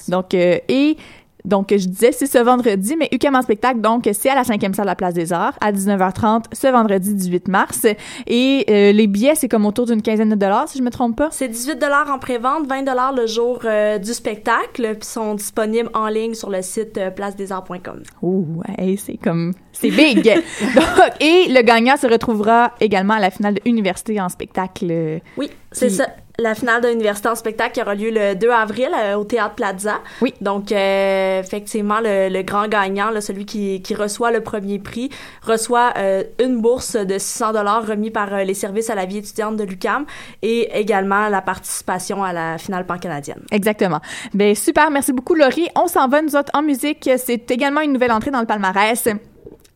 [0.08, 0.96] Donc, et
[1.44, 4.74] donc, je disais, c'est ce vendredi, mais UQAM en spectacle, donc c'est à la cinquième
[4.74, 7.86] salle de la Place des Arts, à 19h30, ce vendredi 18 mars.
[8.26, 11.16] Et euh, les billets, c'est comme autour d'une quinzaine de dollars, si je me trompe
[11.16, 11.28] pas.
[11.32, 12.82] C'est 18 en prévente, 20
[13.16, 18.02] le jour euh, du spectacle, puis sont disponibles en ligne sur le site euh, placedesarts.com.
[18.22, 19.52] Ouh, ouais, c'est comme...
[19.72, 20.22] C'est big!
[20.74, 20.84] donc,
[21.20, 25.20] et le gagnant se retrouvera également à la finale de Université en spectacle.
[25.36, 26.06] Oui, c'est qui- ça.
[26.38, 29.54] La finale de l'université en spectacle qui aura lieu le 2 avril euh, au Théâtre
[29.54, 30.00] Plaza.
[30.20, 30.34] Oui.
[30.40, 35.10] Donc, euh, effectivement, le, le grand gagnant, là, celui qui, qui reçoit le premier prix,
[35.42, 39.56] reçoit euh, une bourse de 600 dollars remis par les services à la vie étudiante
[39.56, 40.06] de l'UCAM
[40.42, 43.42] et également la participation à la finale pan-canadienne.
[43.50, 44.00] Exactement.
[44.34, 45.68] Ben super, merci beaucoup Laurie.
[45.76, 47.08] On s'en va nous autres en musique.
[47.16, 49.08] C'est également une nouvelle entrée dans le palmarès.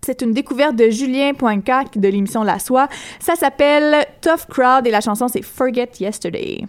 [0.07, 2.89] C'est une découverte de Julien Poinca de l'émission La Soie.
[3.19, 6.63] Ça s'appelle Tough Crowd et la chanson c'est Forget Yesterday.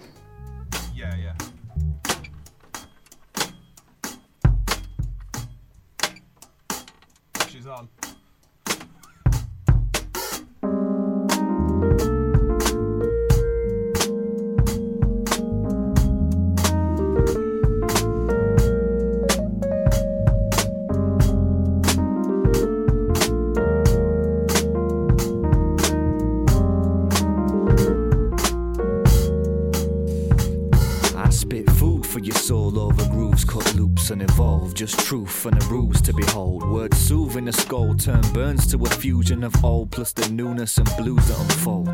[38.07, 41.87] term burns to a fusion of old, plus the newness and blues that unfold.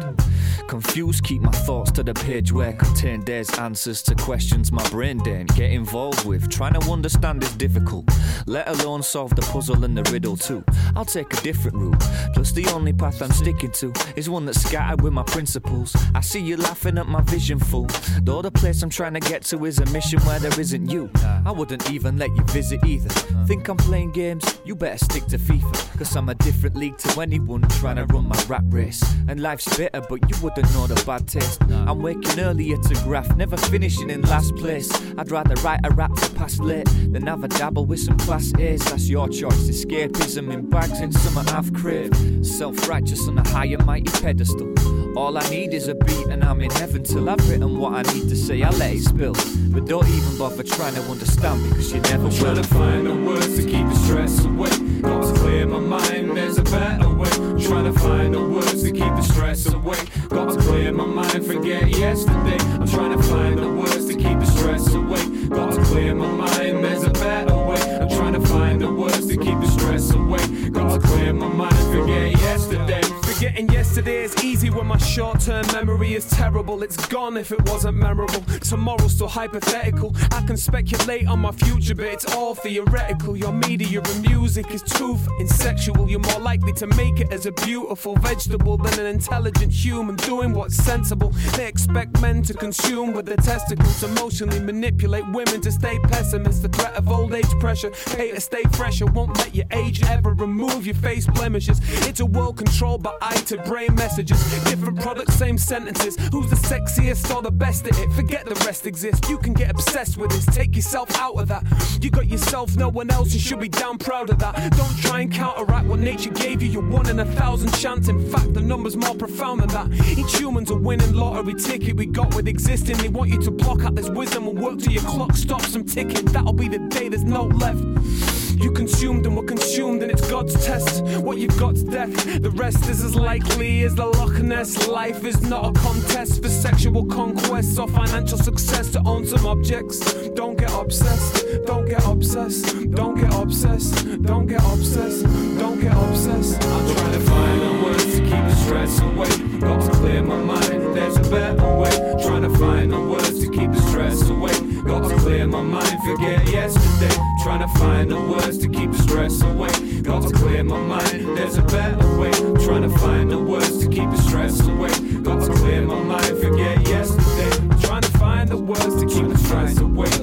[0.67, 5.19] Confused, keep my thoughts to the page where contained there's answers to questions my brain
[5.19, 6.49] didn't get involved with.
[6.49, 8.09] Trying to understand is difficult,
[8.47, 10.63] let alone solve the puzzle and the riddle too.
[10.95, 11.99] I'll take a different route.
[12.33, 15.95] Plus, the only path I'm sticking to is one that's scattered with my principles.
[16.15, 17.87] I see you laughing at my vision, fool.
[18.23, 21.11] Though the place I'm trying to get to is a mission where there isn't you.
[21.45, 23.09] I wouldn't even let you visit either.
[23.45, 24.43] Think I'm playing games?
[24.65, 25.97] You better stick to FIFA.
[25.97, 29.03] Cause I'm a different league to anyone trying to run my rap race.
[29.27, 31.61] And life's bitter, but you wouldn't know the bad taste.
[31.63, 34.89] I'm waking earlier to graph, never finishing in last place.
[35.17, 38.53] I'd rather write a rap to pass late than have a dabble with some class
[38.57, 38.83] A's.
[38.85, 39.69] That's your choice.
[39.69, 42.45] Escapism in bags in summer I've craved.
[42.45, 44.73] Self righteous on a high and mighty pedestal.
[45.15, 48.01] All I need is a beat and I'm in heaven till I've written what I
[48.13, 48.63] need to say.
[48.63, 49.33] I let it spill.
[49.69, 52.31] But don't even bother trying to understand because you never I'm will.
[52.31, 54.71] trying to find the words to keep the stress away.
[55.01, 57.29] Got to clear my mind, there's a better way.
[57.61, 59.97] Trying to find the words to keep the stress away.
[60.29, 62.57] Got to clear my mind, forget yesterday.
[62.79, 65.47] I'm trying to find the words to keep the stress away.
[65.47, 67.99] Got to clear my mind, there's a better way.
[68.01, 70.69] I'm trying to find the words to keep the stress away.
[70.69, 73.02] Got to clear my mind, forget yesterday.
[73.43, 76.81] Forgetting yesterday is easy when my short term memory is terrible.
[76.81, 78.39] It's gone if it wasn't memorable.
[78.61, 80.15] Tomorrow's still hypothetical.
[80.31, 83.35] I can speculate on my future, but it's all theoretical.
[83.35, 86.09] Your media and music is truth and sexual.
[86.09, 90.53] You're more likely to make it as a beautiful vegetable than an intelligent human doing
[90.53, 91.31] what's sensible.
[91.57, 96.61] They expect men to consume with their testicles, emotionally manipulate women to stay pessimists.
[96.61, 100.33] The threat of old age pressure, pay to stay fresher, won't let your age ever
[100.33, 101.81] remove your face blemishes.
[102.07, 104.41] It's a world controlled by to brain messages.
[104.63, 106.17] Different products, same sentences.
[106.31, 108.11] Who's the sexiest or the best at it?
[108.13, 109.29] Forget the rest exists.
[109.29, 110.45] You can get obsessed with this.
[110.45, 111.63] Take yourself out of that.
[112.01, 113.33] You got yourself, no one else.
[113.33, 114.55] You should be damn proud of that.
[114.75, 116.69] Don't try and counteract what nature gave you.
[116.69, 118.07] You're one in a thousand chance.
[118.07, 120.17] In fact, the number's more profound than that.
[120.17, 122.97] Each human's a winning lottery ticket we got with existing.
[122.97, 125.85] They want you to block out this wisdom and work till your clock stops them
[125.85, 126.25] ticking.
[126.25, 128.42] That'll be the day there's no left.
[128.63, 131.03] You consumed and were consumed, and it's God's test.
[131.21, 132.13] What you've got's death.
[132.41, 134.87] The rest is as likely as the Loch Ness.
[134.87, 139.99] Life is not a contest for sexual conquests or financial success to own some objects.
[140.29, 141.45] Don't get obsessed.
[141.65, 142.89] Don't get obsessed.
[142.91, 144.23] Don't get obsessed.
[144.23, 145.25] Don't get obsessed.
[145.59, 146.63] Don't get obsessed.
[146.63, 148.22] I'm trying to find the words
[148.53, 149.59] the stress away.
[149.59, 150.95] Got to clear my mind.
[150.95, 151.91] There's a better way.
[152.23, 154.53] Trying to find the words to keep the stress away.
[154.83, 155.97] Got to clear my mind.
[156.03, 157.15] Forget yesterday.
[157.43, 160.01] Trying to find the words to keep the stress away.
[160.01, 161.37] Got to clear my mind.
[161.37, 162.31] There's a better way.
[162.65, 164.93] Trying to find the words to keep the stress away.
[165.21, 166.37] Got to clear my mind.
[166.37, 167.51] Forget yesterday.
[167.81, 170.22] Trying to find the words to keep the stress away.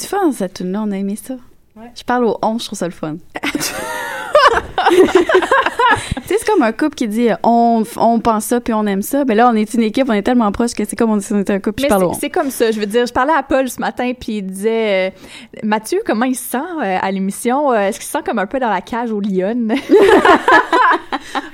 [0.00, 0.82] Du fun, cette tune-là.
[0.86, 1.34] On a aimé ça.
[1.94, 3.16] Je parle au on, je trouve ça le fun.
[6.34, 9.02] sais, c'est comme un couple qui dit euh, on, on pense ça puis on aime
[9.02, 9.24] ça.
[9.26, 11.32] Mais là, on est une équipe, on est tellement proches que c'est comme on, si
[11.32, 12.70] on était un couple puis Mais je c'est- comme ça.
[12.70, 15.10] Je veux dire, je parlais à Paul ce matin, puis il disait euh,
[15.62, 17.72] Mathieu, comment il se sent euh, à l'émission?
[17.74, 19.68] Est-ce qu'il se sent comme un peu dans la cage au Lyon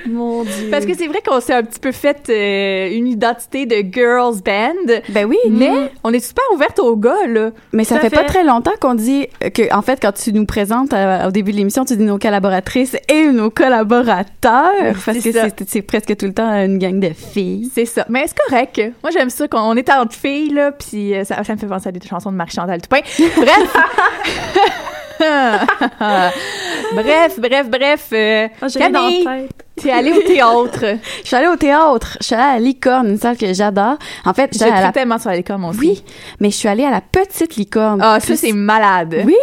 [0.09, 0.69] Mon Dieu.
[0.71, 4.41] Parce que c'est vrai qu'on s'est un petit peu fait euh, une identité de girls
[4.45, 4.95] band.
[5.09, 5.37] Ben oui.
[5.51, 5.71] Mais
[6.05, 7.51] on est super ouverte aux gars, là.
[7.73, 10.47] Mais ça à fait, pas très longtemps qu'on dit que, en fait, quand tu nous
[10.47, 14.66] présentes euh, au début de l'émission, tu dis nos collaboratrices et nos collaborateurs,
[15.05, 17.71] parce que c'est presque tout le temps une gang de filles.
[17.75, 18.05] C'est ça.
[18.09, 18.81] Mais c'est correct.
[19.03, 21.67] Moi, j'aime ça qu'on on est entre filles, là, puis euh, ça, ça me fait
[21.67, 23.01] penser à des chansons de Marie-Chantal Toupin.
[23.37, 23.77] Bref.
[26.95, 28.09] bref, bref, bref.
[28.13, 29.66] euh, j'ai rien dans la Camille, tête.
[29.77, 30.99] T'es allée au théâtre.
[31.23, 32.17] Je suis allée au théâtre.
[32.21, 33.97] Je suis allée à la Licorne, une salle que j'adore.
[34.25, 34.93] En fait, Je la...
[34.93, 35.79] tellement sur la licorne, aussi.
[35.79, 36.05] Oui,
[36.41, 38.01] mais je suis allée à la petite licorne.
[38.03, 39.23] Ah, ça, Plus- c'est malade.
[39.25, 39.37] Oui,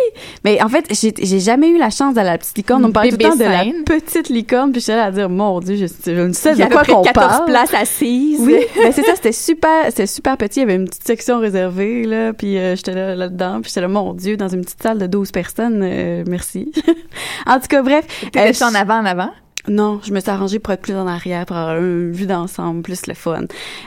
[0.43, 2.83] mais en fait, j'ai jamais eu la chance d'aller à la petite licorne.
[2.85, 5.11] On me parlait tout le temps de la petite licorne, puis je suis allée à
[5.11, 7.45] dire, mon Dieu, je, je ne sais de quoi qu'on 14 parle.
[7.45, 8.39] places assises.
[8.41, 10.59] Oui, ben c'est ça, c'était super, c'était super petit.
[10.59, 13.81] Il y avait une petite section réservée, là, puis euh, j'étais là, là-dedans, puis j'étais
[13.81, 16.71] là, mon Dieu, dans une petite salle de 12 personnes, euh, merci.
[17.45, 18.05] en tout cas, bref.
[18.31, 19.29] T'étais-tu euh, en avant, en avant?
[19.69, 22.81] Non, je me suis arrangée pour être plus en arrière, pour avoir une vue d'ensemble,
[22.81, 23.43] plus le fun.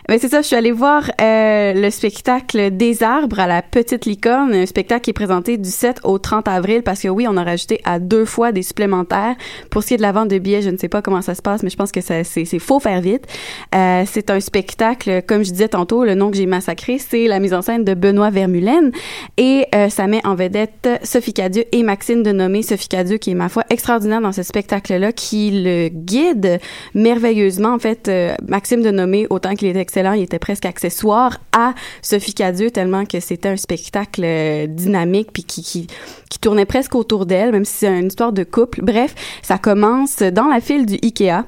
[0.08, 4.06] Mais c'est ça, je suis allée voir euh, le spectacle Des arbres à la Petite
[4.06, 7.36] Licorne, un spectacle qui est présenté du 7 au 30 avril, parce que oui, on
[7.36, 9.34] a rajouté à deux fois des supplémentaires.
[9.70, 11.34] Pour ce qui est de la vente de billets, je ne sais pas comment ça
[11.34, 13.26] se passe, mais je pense que c'est, c'est faut faire vite.
[13.74, 17.38] Euh, c'est un spectacle, comme je disais tantôt, le nom que j'ai massacré, c'est la
[17.38, 18.92] mise en scène de Benoît Vermulen,
[19.36, 22.62] et euh, ça met en vedette Sophie Cadieux et Maxime Denomé.
[22.62, 26.60] Sophie Cadieux, qui est, ma foi, extraordinaire dans ce spectacle-là, qui le guide
[26.94, 27.74] merveilleusement.
[27.74, 32.34] En fait, euh, Maxime Denomé, autant qu'il était excellent, il était presque accessoire à Sophie
[32.34, 35.86] Cadieux, tellement que c'était un spectacle euh, dynamique, puis qui, qui,
[36.30, 38.80] qui tournait presque autour d'elle, même si c'est une histoire de couple.
[38.82, 41.44] Bref, ça commence dans la file du Ikea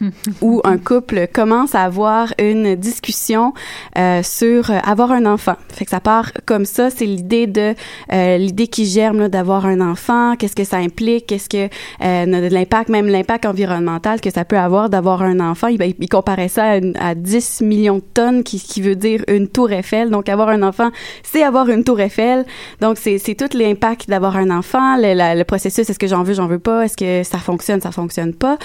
[0.42, 3.52] où un couple commence à avoir une discussion
[3.96, 5.54] euh, sur euh, avoir un enfant.
[5.72, 7.74] Fait que ça part comme ça, c'est l'idée de
[8.12, 11.68] euh, l'idée qui germe d'avoir un enfant, qu'est-ce que ça implique, qu'est-ce que
[12.04, 15.68] euh, l'impact même l'impact environnemental que ça peut avoir d'avoir un enfant.
[15.68, 18.96] Il, ben, il comparait ça à, une- à 10 millions de tonnes qui, qui veut
[18.96, 20.10] dire une tour Eiffel.
[20.10, 20.90] Donc avoir un enfant,
[21.22, 22.44] c'est avoir une tour Eiffel.
[22.80, 26.22] Donc c'est c'est tout l'impact d'avoir un enfant, le, la- le processus est-ce que j'en
[26.22, 28.58] veux, j'en veux pas, est-ce que ça fonctionne, ça fonctionne pas?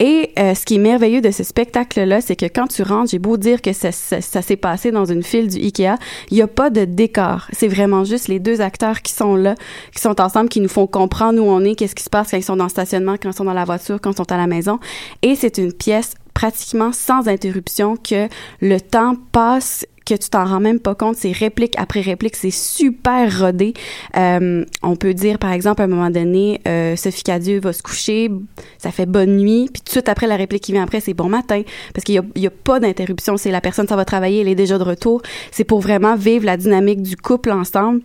[0.00, 3.36] Et euh, ce qui merveilleux de ce spectacle-là, c'est que quand tu rentres, j'ai beau
[3.36, 5.96] dire que ça, ça, ça s'est passé dans une file du Ikea,
[6.30, 7.46] il n'y a pas de décor.
[7.52, 9.54] C'est vraiment juste les deux acteurs qui sont là,
[9.94, 12.36] qui sont ensemble, qui nous font comprendre où on est, qu'est-ce qui se passe quand
[12.36, 14.36] ils sont dans le stationnement, quand ils sont dans la voiture, quand ils sont à
[14.36, 14.78] la maison.
[15.22, 18.28] Et c'est une pièce pratiquement sans interruption que
[18.60, 22.52] le temps passe que tu t'en rends même pas compte, c'est réplique après réplique, c'est
[22.52, 23.74] super rodé.
[24.16, 27.82] Euh, on peut dire, par exemple, à un moment donné, euh, Sophie Cadieux va se
[27.82, 28.30] coucher,
[28.78, 31.62] ça fait bonne nuit, puis tout après, la réplique qui vient après, c'est bon matin,
[31.92, 34.54] parce qu'il y a, a pas d'interruption, c'est la personne, ça va travailler, elle est
[34.54, 35.22] déjà de retour.
[35.50, 38.00] C'est pour vraiment vivre la dynamique du couple ensemble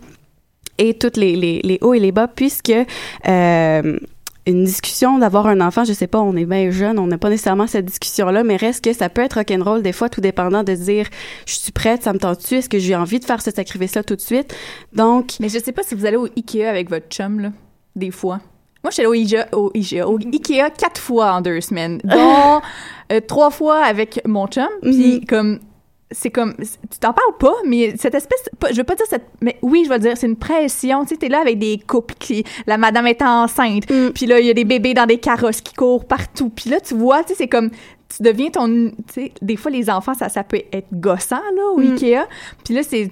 [0.78, 2.72] et toutes les hauts et les bas, puisque
[3.28, 3.98] euh,
[4.46, 7.30] une discussion d'avoir un enfant, je sais pas, on est bien jeune, on n'a pas
[7.30, 10.74] nécessairement cette discussion-là, mais reste que ça peut être rock'n'roll des fois, tout dépendant de
[10.74, 11.06] se dire,
[11.46, 14.16] je suis prête, ça me tente-tu, est-ce que j'ai envie de faire ce sacrifice-là tout
[14.16, 14.54] de suite?
[14.92, 15.34] Donc...
[15.38, 17.52] Mais je sais pas si vous allez au Ikea avec votre chum, là,
[17.94, 18.40] des fois.
[18.82, 22.00] Moi, je suis allée au Ikea, au Ikea, au Ikea quatre fois en deux semaines,
[22.02, 22.60] dont
[23.12, 25.60] euh, trois fois avec mon chum, puis comme
[26.12, 29.56] c'est comme tu t'en parles pas mais cette espèce je veux pas dire cette mais
[29.62, 31.02] oui je vais dire c'est une pression.
[31.02, 33.84] Tu sais t'es là avec des couples qui la madame est enceinte
[34.14, 36.50] puis là il y a des bébés dans des carrosses qui courent partout.
[36.50, 37.70] Puis là tu vois tu sais c'est comme
[38.14, 41.62] tu deviens ton tu sais des fois les enfants ça ça peut être gossant là
[41.74, 41.92] au Mm.
[41.92, 42.26] Ikea.
[42.64, 43.10] Puis là c'est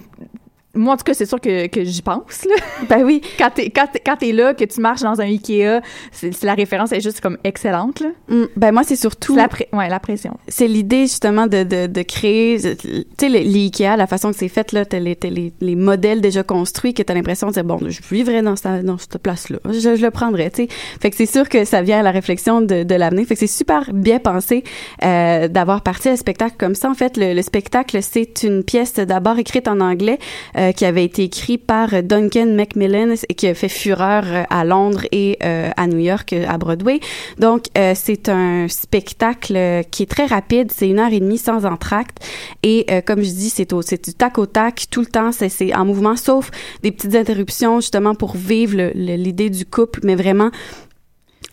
[0.73, 2.55] moi, en tout cas, c'est sûr que, que j'y pense, là.
[2.89, 3.21] Ben oui.
[3.37, 6.45] Quand t'es, quand t'es, quand t'es là, que tu marches dans un Ikea, c'est, c'est
[6.45, 8.09] la référence est juste comme excellente, là.
[8.29, 9.35] Mm, ben moi, c'est surtout...
[9.35, 10.37] La, ouais, la pression.
[10.47, 14.37] c'est l'idée justement de, de, de créer, tu sais, le- les Ikea, la façon que
[14.37, 17.53] c'est fait, là, t'as les, t'as les, les modèles déjà construits que t'as l'impression de
[17.53, 20.67] dire, bon, je vivrais dans cette, dans cette place-là, je, je le prendrais, tu sais.
[21.01, 23.25] Fait que c'est sûr que ça vient à la réflexion de, de l'avenir.
[23.27, 24.63] Fait que c'est super bien pensé
[25.03, 26.89] euh, d'avoir parti un spectacle comme ça.
[26.89, 30.19] En fait, le, le spectacle, c'est une pièce d'abord écrite en anglais
[30.57, 34.63] euh, qui avait été écrite par Duncan Macmillan et qui a fait fureur euh, à
[34.63, 36.99] Londres et euh, à New York, euh, à Broadway.
[37.39, 40.71] Donc, euh, c'est un spectacle euh, qui est très rapide.
[40.71, 42.17] C'est une heure et demie sans entracte.
[42.63, 45.31] Et euh, comme je dis, c'est au, du tac au tac tout le temps.
[45.31, 46.51] C'est, en mouvement, sauf
[46.83, 50.51] des petites interruptions justement pour vivre l'idée du couple, mais vraiment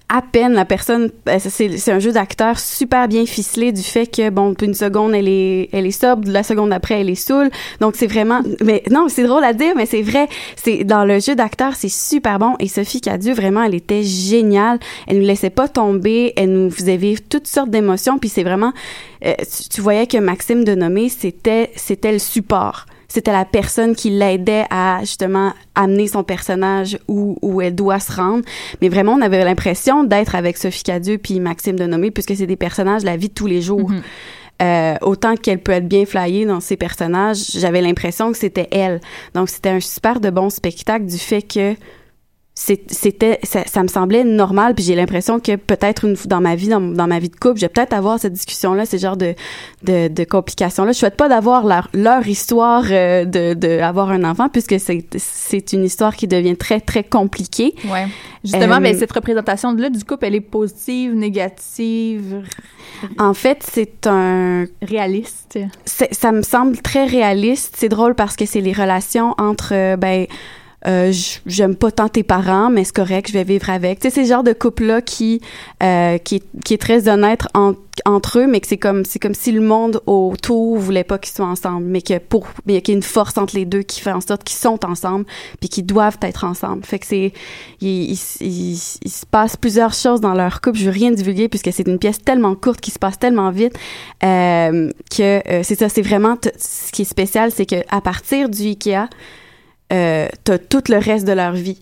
[0.08, 4.30] à peine la personne euh, c'est un jeu d'acteur super bien ficelé du fait que
[4.30, 7.50] bon une seconde elle est elle est sobre la seconde après elle est saoule.
[7.80, 11.18] Donc c'est vraiment mais non c'est drôle à dire mais c'est vrai c'est dans le
[11.20, 12.54] jeu d'acteur c'est super bon.
[12.58, 14.78] Et Sophie Cadieux vraiment elle était géniale.
[15.06, 16.32] Elle nous laissait pas tomber.
[16.36, 18.18] Elle nous faisait vivre toutes sortes d'émotions.
[18.18, 18.72] Puis c'est vraiment
[19.26, 24.10] euh, tu, tu voyais que Maxime Denomé c'était c'était le support c'était la personne qui
[24.10, 28.44] l'aidait à justement amener son personnage où, où elle doit se rendre.
[28.82, 32.56] Mais vraiment, on avait l'impression d'être avec Sophie Cadieux puis Maxime Denomé, puisque c'est des
[32.56, 33.90] personnages de la vie de tous les jours.
[34.60, 39.00] Euh, autant qu'elle peut être bien flyée dans ses personnages, j'avais l'impression que c'était elle.
[39.34, 41.76] Donc, c'était un super de bon spectacle du fait que
[42.60, 46.66] c'était ça, ça me semblait normal puis j'ai l'impression que peut-être une dans ma vie
[46.68, 49.16] dans, dans ma vie de couple je vais peut-être avoir cette discussion là ces genres
[49.16, 49.34] de
[49.84, 54.10] de, de complications là je souhaite pas d'avoir leur leur histoire euh, de de avoir
[54.10, 58.06] un enfant puisque c'est c'est une histoire qui devient très très compliquée Ouais.
[58.44, 62.42] Justement, Euh, ben, cette représentation là du couple, elle est positive, négative,
[63.18, 65.58] En fait, c'est un réaliste.
[65.84, 67.74] Ça me semble très réaliste.
[67.78, 70.26] C'est drôle parce que c'est les relations entre euh, ben
[70.86, 71.12] euh,
[71.46, 73.98] j'aime pas tant tes parents, mais c'est correct, je vais vivre avec.
[73.98, 75.40] Tu sais, c'est le genre de couple-là qui,
[75.82, 77.72] euh, qui, qui est très honnête en-
[78.04, 81.34] entre eux, mais que c'est comme, c'est comme si le monde autour voulait pas qu'ils
[81.34, 84.00] soient ensemble, mais que pour, mais qu'il y a une force entre les deux qui
[84.00, 85.24] fait en sorte qu'ils sont ensemble,
[85.58, 86.84] puis qu'ils doivent être ensemble.
[86.84, 87.32] Fait que c'est,
[87.80, 90.78] il, il, il- il se passe plusieurs choses dans leur couple.
[90.78, 93.74] Je veux rien divulguer puisque c'est une pièce tellement courte qui se passe tellement vite
[94.22, 95.88] euh, que euh, c'est ça.
[95.88, 99.08] C'est vraiment ce qui est spécial, c'est que à partir du Ikea,
[99.92, 101.78] euh, t'as tout le reste de leur vie.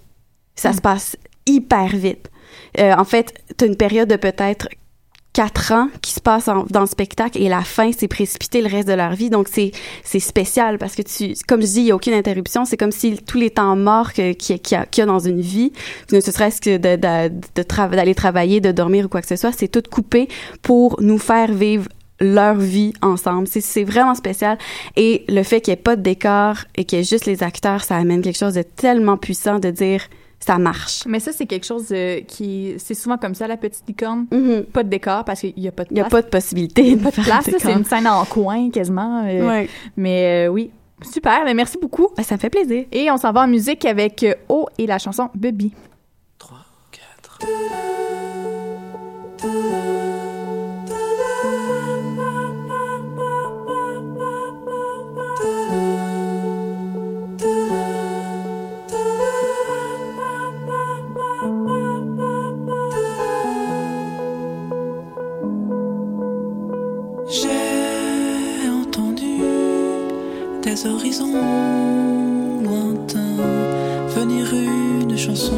[0.54, 2.30] Ça se passe hyper vite.
[2.78, 4.68] Euh, en fait, t'as une période de peut-être
[5.32, 8.68] quatre ans qui se passe en- dans le spectacle et la fin c'est précipité le
[8.68, 9.70] reste de leur vie donc c'est
[10.02, 12.90] c'est spécial parce que tu comme je dis il y a aucune interruption c'est comme
[12.90, 15.18] si tous les temps morts qu'il y, a- qu'il y a- qu'il y a dans
[15.18, 15.74] une vie
[16.10, 19.36] ne serait-ce que de, de, de trava- d'aller travailler de dormir ou quoi que ce
[19.36, 20.26] soit c'est tout coupé
[20.62, 21.86] pour nous faire vivre
[22.20, 23.46] leur vie ensemble.
[23.46, 24.58] C'est vraiment spécial.
[24.96, 27.42] Et le fait qu'il n'y ait pas de décor et qu'il y ait juste les
[27.42, 30.02] acteurs, ça amène quelque chose de tellement puissant de dire
[30.38, 31.04] ça marche.
[31.06, 32.74] Mais ça, c'est quelque chose euh, qui.
[32.78, 34.26] C'est souvent comme ça, la petite licorne.
[34.30, 34.64] Mm-hmm.
[34.64, 35.88] Pas de décor parce qu'il n'y a pas de.
[35.90, 36.86] Il n'y a pas de possibilité.
[36.86, 37.50] Il a pas de, place.
[37.58, 39.24] C'est une scène en coin quasiment.
[39.26, 40.70] Euh, mais euh, oui.
[41.02, 41.42] Super.
[41.44, 42.08] Mais merci beaucoup.
[42.16, 42.84] Ben, ça me fait plaisir.
[42.92, 45.72] Et on s'en va en musique avec O et la chanson Bubby.
[46.38, 46.58] 3,
[47.38, 47.46] 4.
[71.06, 73.36] Horizons lointains
[74.16, 75.54] venir une chanson.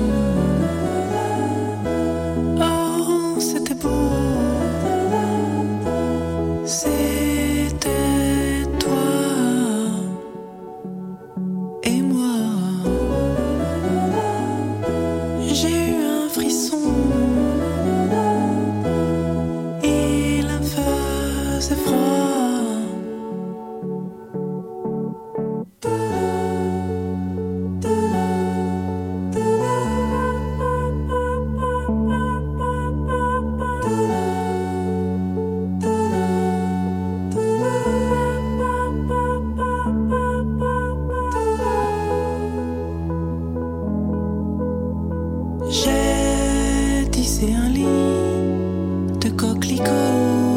[47.28, 50.47] Tissé un lit de coquelicots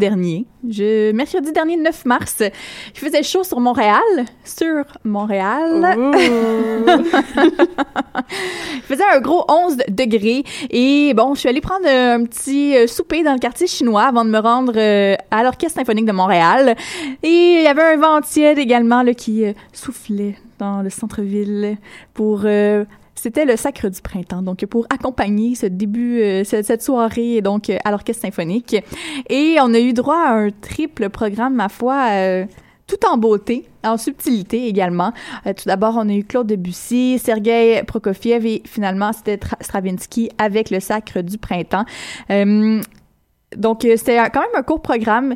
[0.00, 4.00] dernier, je, mercredi dernier, 9 mars, il faisait chaud sur Montréal,
[4.44, 5.96] sur Montréal.
[8.74, 12.86] il faisait un gros 11 degrés et bon, je suis allée prendre un petit euh,
[12.88, 16.74] souper dans le quartier chinois avant de me rendre euh, à l'Orchestre symphonique de Montréal.
[17.22, 17.28] Et
[17.58, 21.76] il y avait un vent tiède également là, qui euh, soufflait dans le centre-ville
[22.14, 22.84] pour euh,
[23.22, 27.68] c'était le sacre du printemps, donc pour accompagner ce début, euh, ce- cette soirée donc
[27.68, 28.76] euh, à l'orchestre symphonique.
[29.28, 32.46] Et on a eu droit à un triple programme, ma foi, euh,
[32.86, 35.12] tout en beauté, en subtilité également.
[35.44, 40.70] Tout d'abord, on a eu Claude Debussy, Sergei Prokofiev et finalement, c'était Tra- Stravinsky avec
[40.70, 41.84] le sacre du printemps.
[43.56, 45.34] Donc, euh, c'était quand même un court programme.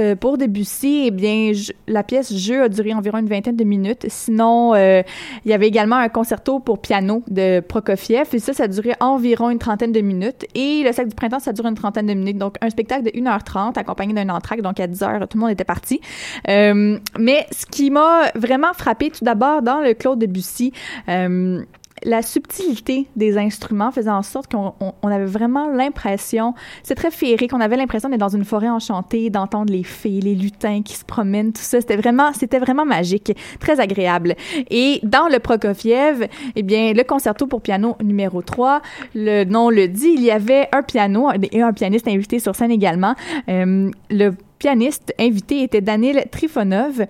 [0.00, 1.52] Euh, pour Debussy, eh bien,
[1.86, 4.06] la pièce jeu a duré environ une vingtaine de minutes.
[4.08, 5.02] Sinon, euh,
[5.44, 8.28] il y avait également un concerto pour piano de Prokofiev.
[8.32, 10.46] Et ça, ça a duré environ une trentaine de minutes.
[10.54, 12.38] Et le sac du printemps, ça dure une trentaine de minutes.
[12.38, 14.62] Donc, un spectacle de 1h30 accompagné d'un entracte.
[14.62, 16.00] Donc, à 10h, tout le monde était parti.
[16.48, 20.72] Euh, mais ce qui m'a vraiment frappé, tout d'abord, dans le Claude Debussy,
[21.08, 21.62] euh,
[22.04, 27.10] la subtilité des instruments faisait en sorte qu'on on- on avait vraiment l'impression, c'est très
[27.10, 30.94] féerique, on avait l'impression d'être dans une forêt enchantée, d'entendre les fées, les lutins qui
[30.94, 34.34] se promènent, tout ça, c'était vraiment, c'était vraiment magique, très agréable.
[34.70, 36.26] Et dans le Prokofiev,
[36.56, 38.82] eh bien, le concerto pour piano numéro 3,
[39.14, 42.70] le nom le dit, il y avait un piano et un pianiste invité sur scène
[42.70, 43.14] également.
[43.48, 47.06] Euh, le pianiste invité était Daniel Trifonov.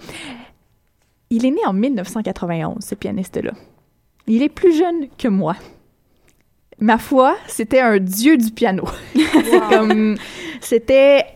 [1.31, 3.53] Il est né en 1991, ce pianiste-là.
[4.27, 5.57] Il est plus jeune que moi.
[6.79, 8.85] Ma foi, c'était un dieu du piano.
[10.61, 11.27] C'était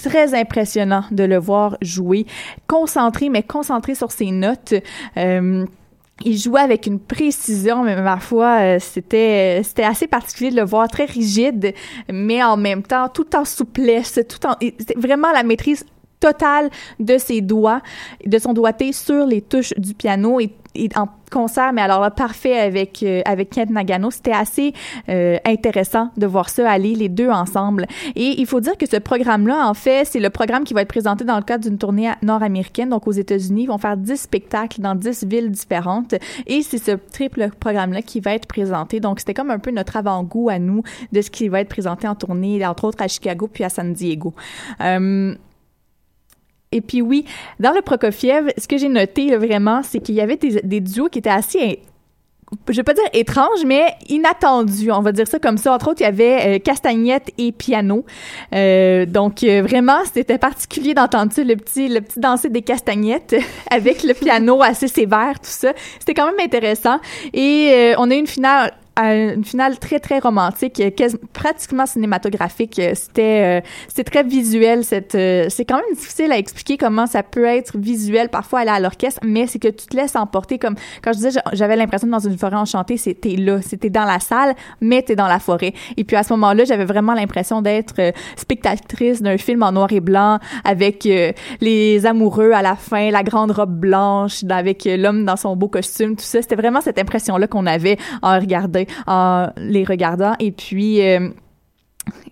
[0.00, 2.26] très impressionnant de le voir jouer,
[2.66, 4.74] concentré, mais concentré sur ses notes.
[5.16, 5.64] Euh,
[6.24, 10.64] il jouait avec une précision, mais ma foi, euh, c'était c'était assez particulier de le
[10.64, 11.74] voir très rigide,
[12.12, 14.56] mais en même temps tout en souplesse, tout en
[14.96, 15.84] vraiment la maîtrise
[16.22, 16.70] totale
[17.00, 17.82] de ses doigts,
[18.24, 22.10] de son doigté sur les touches du piano et, et en concert, mais alors là,
[22.10, 24.10] parfait avec euh, avec Kent Nagano.
[24.10, 24.72] C'était assez
[25.08, 27.86] euh, intéressant de voir ça aller les deux ensemble.
[28.14, 30.88] Et il faut dire que ce programme-là, en fait, c'est le programme qui va être
[30.88, 32.90] présenté dans le cadre d'une tournée nord-américaine.
[32.90, 36.14] Donc aux États-Unis, ils vont faire 10 spectacles dans 10 villes différentes.
[36.46, 39.00] Et c'est ce triple programme-là qui va être présenté.
[39.00, 42.06] Donc c'était comme un peu notre avant-goût à nous de ce qui va être présenté
[42.06, 44.34] en tournée, entre autres à Chicago puis à San Diego.
[44.80, 45.34] Euh,
[46.72, 47.24] et puis oui,
[47.60, 51.08] dans le Prokofiev, ce que j'ai noté là, vraiment, c'est qu'il y avait des, duos
[51.08, 51.80] qui étaient assez,
[52.68, 55.74] je vais pas dire étranges, mais inattendus, on va dire ça comme ça.
[55.74, 58.04] Entre autres, il y avait euh, castagnette et piano.
[58.54, 63.36] Euh, donc euh, vraiment, c'était particulier d'entendre le petit, le petit danser des castagnettes
[63.70, 65.72] avec le piano assez sévère, tout ça.
[65.98, 66.98] C'était quand même intéressant.
[67.32, 70.90] Et euh, on a eu une finale à une finale très très romantique, euh,
[71.32, 72.78] pratiquement cinématographique.
[72.78, 74.84] Euh, C'était euh, c'était très visuel.
[74.84, 78.70] Cette euh, c'est quand même difficile à expliquer comment ça peut être visuel parfois aller
[78.70, 81.76] à l'orchestre, mais c'est que tu te laisses emporter comme quand je disais j'a- j'avais
[81.76, 85.38] l'impression dans une forêt enchantée, c'était là, c'était dans la salle, mais t'es dans la
[85.38, 85.72] forêt.
[85.96, 89.90] Et puis à ce moment-là, j'avais vraiment l'impression d'être euh, spectatrice d'un film en noir
[89.92, 91.08] et blanc avec
[91.60, 96.16] les amoureux à la fin, la grande robe blanche, avec l'homme dans son beau costume,
[96.16, 96.42] tout ça.
[96.42, 100.34] C'était vraiment cette impression-là qu'on avait en regardant, en les regardant.
[100.38, 101.28] Et puis, euh,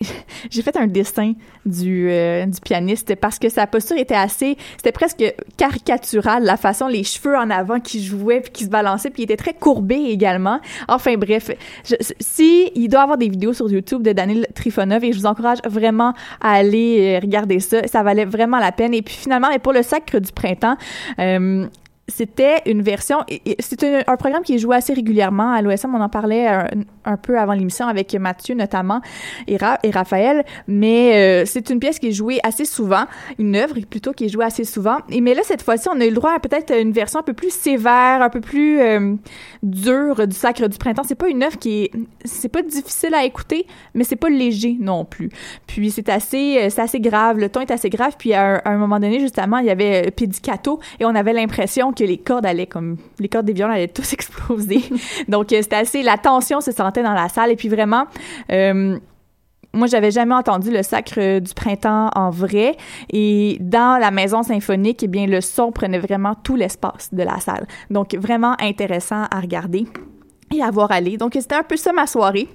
[0.51, 1.35] j'ai fait un dessin
[1.65, 5.23] du, euh, du pianiste parce que sa posture était assez, c'était presque
[5.57, 9.25] caricatural, la façon, les cheveux en avant qui jouaient puis qui se balançaient, puis il
[9.25, 10.59] était très courbé également.
[10.89, 11.51] Enfin bref,
[11.85, 15.27] je- si il doit avoir des vidéos sur YouTube de Daniel Trifonov et je vous
[15.27, 18.93] encourage vraiment à aller euh, regarder ça, ça valait vraiment la peine.
[18.95, 20.77] Et puis finalement, mais pour le sacre du printemps,
[22.11, 23.19] c'était une version,
[23.59, 25.95] c'est un, programme qui est joué assez régulièrement à l'OSM.
[25.95, 29.01] On en parlait un, peu avant l'émission avec Mathieu notamment
[29.47, 33.05] et, Ra- et Raphaël, mais euh, c'est une pièce qui est jouée assez souvent,
[33.39, 34.99] une œuvre plutôt qui est jouée assez souvent.
[35.09, 37.23] Et mais là cette fois-ci, on a eu le droit à peut-être une version un
[37.23, 39.15] peu plus sévère, un peu plus euh,
[39.63, 41.03] dure du Sacre du printemps.
[41.05, 41.91] C'est pas une œuvre qui est,
[42.25, 45.31] c'est pas difficile à écouter, mais c'est pas léger non plus.
[45.67, 47.39] Puis c'est assez, euh, c'est assez grave.
[47.39, 48.15] Le ton est assez grave.
[48.19, 51.33] Puis à un, à un moment donné, justement, il y avait Pizzicato et on avait
[51.33, 54.83] l'impression que les cordes allaient comme, les cordes des violons allaient tous exploser.
[55.29, 57.51] Donc euh, c'était assez, la tension se sentait dans la salle.
[57.51, 58.07] Et puis vraiment,
[58.51, 58.99] euh,
[59.73, 62.77] moi, j'avais jamais entendu le sacre du printemps en vrai.
[63.13, 67.39] Et dans la maison symphonique, eh bien, le son prenait vraiment tout l'espace de la
[67.39, 67.67] salle.
[67.89, 69.87] Donc, vraiment intéressant à regarder
[70.53, 71.17] et à voir aller.
[71.19, 72.49] Donc, c'était un peu ça ma soirée.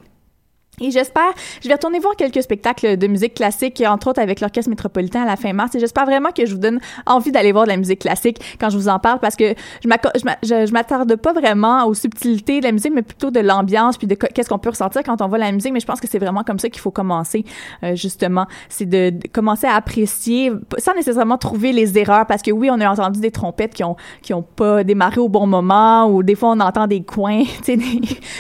[0.82, 4.70] Et j'espère, je vais retourner voir quelques spectacles de musique classique, entre autres avec l'Orchestre
[4.70, 5.74] métropolitain à la fin mars.
[5.76, 8.70] Et j'espère vraiment que je vous donne envie d'aller voir de la musique classique quand
[8.70, 9.54] je vous en parle, parce que
[9.84, 14.16] je m'attarde pas vraiment aux subtilités de la musique, mais plutôt de l'ambiance, puis de
[14.16, 15.72] qu'est-ce qu'on peut ressentir quand on voit la musique.
[15.72, 17.46] Mais je pense que c'est vraiment comme ça qu'il faut commencer,
[17.84, 18.46] euh, justement.
[18.68, 22.90] C'est de, commencer à apprécier, sans nécessairement trouver les erreurs, parce que oui, on a
[22.90, 26.50] entendu des trompettes qui ont, qui ont pas démarré au bon moment, ou des fois
[26.50, 27.80] on entend des coins, tu sais,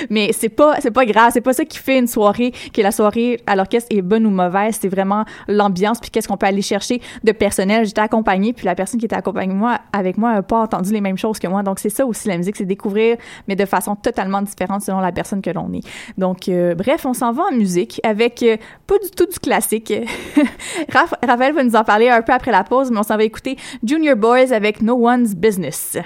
[0.09, 2.91] mais c'est pas, c'est pas grave, c'est pas ça qui fait une soirée, que la
[2.91, 6.61] soirée à l'orchestre est bonne ou mauvaise, c'est vraiment l'ambiance, puis qu'est-ce qu'on peut aller
[6.61, 7.85] chercher de personnel.
[7.85, 11.01] J'étais accompagnée, puis la personne qui était accompagnée moi, avec moi n'a pas entendu les
[11.01, 13.17] mêmes choses que moi, donc c'est ça aussi la musique, c'est découvrir,
[13.47, 15.81] mais de façon totalement différente selon la personne que l'on est.
[16.17, 18.57] Donc, euh, bref, on s'en va en musique avec euh,
[18.87, 19.93] pas du tout du classique.
[20.91, 23.23] Raph- Raphaël va nous en parler un peu après la pause, mais on s'en va
[23.23, 25.97] écouter Junior Boys avec No One's Business.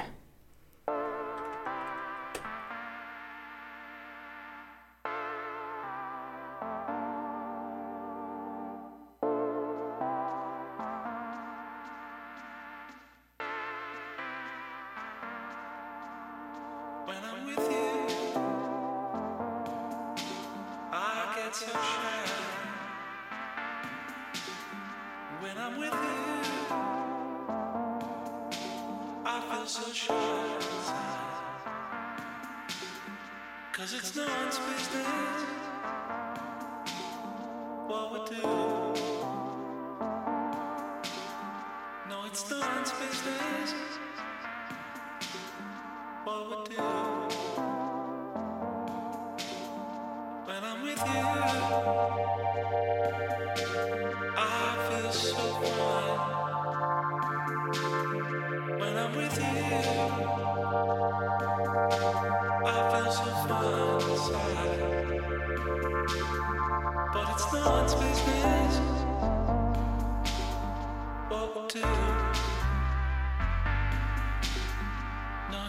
[33.89, 35.07] Cause it's no one's business
[37.87, 38.41] what we do.
[42.07, 43.88] No, it's no one's business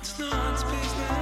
[0.00, 1.19] it's no one's business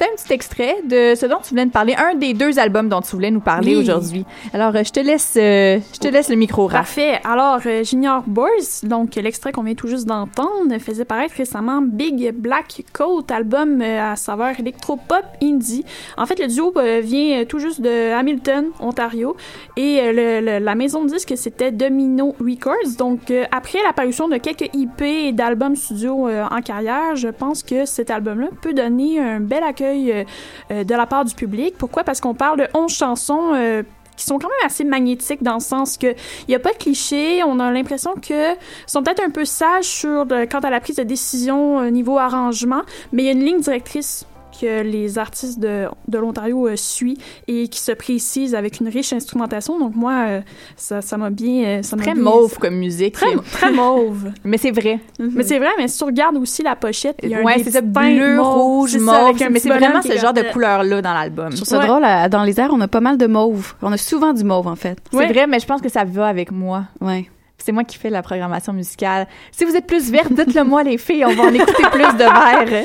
[0.00, 2.88] C'était un petit extrait de ce dont tu voulais nous parler, un des deux albums
[2.88, 3.82] dont tu voulais nous parler Oui.
[3.82, 4.24] aujourd'hui.
[4.54, 6.72] Alors, euh, je te laisse, euh, je te laisse le micro, Raph.
[6.72, 7.20] Parfait.
[7.22, 12.32] Alors, euh, Junior Boys, donc l'extrait qu'on vient tout juste d'entendre, faisait paraître récemment Big
[12.32, 15.84] Black Coat, album à saveur électro-pop indie.
[16.16, 16.72] En fait, le duo
[17.02, 19.36] vient tout juste de Hamilton, Ontario,
[19.76, 22.96] et le- le- la maison de disque, c'était Domino Records.
[22.98, 28.10] Donc, après l'apparition de quelques IP et d'albums studio en carrière, je pense que cet
[28.10, 30.24] album-là peut donner un bel accueil euh,
[30.70, 31.74] euh, de la part du public.
[31.78, 32.04] Pourquoi?
[32.04, 33.82] Parce qu'on parle de 11 chansons euh,
[34.16, 36.14] qui sont quand même assez magnétiques dans le sens que
[36.48, 37.42] il y a pas de cliché.
[37.44, 38.54] On a l'impression que
[38.86, 42.82] sont peut-être un peu sages sur quant à la prise de décision niveau arrangement,
[43.12, 44.26] mais il y a une ligne directrice
[44.60, 49.12] que les artistes de, de l'Ontario euh, suivent et qui se précise avec une riche
[49.12, 49.78] instrumentation.
[49.78, 50.40] Donc moi, euh,
[50.76, 51.64] ça ça m'a bien...
[51.64, 53.14] euh, ça m'a Très bien- mauve comme musique.
[53.14, 54.30] Très, très mauve.
[54.44, 54.98] Mais c'est vrai.
[55.18, 57.56] Mais c'est vrai, mais si tu regardes aussi la pochette, il y a un Ouais,
[57.56, 59.36] des c'est ça, bleu, mauves, rouge, ça, mauve.
[59.50, 61.50] Mais c'est vraiment ce genre de couleur-là dans l'album.
[61.50, 63.74] Je trouve ça drôle, dans les airs, on a pas mal de mauve.
[63.82, 64.98] On a souvent du mauve, en fait.
[65.12, 66.84] C'est vrai, mais je pense que ça va avec moi.
[67.00, 67.28] Ouais.
[67.64, 69.26] C'est moi qui fais la programmation musicale.
[69.52, 71.24] Si vous êtes plus verte, dites-le moi, les filles.
[71.24, 72.84] On va en écouter plus de vert.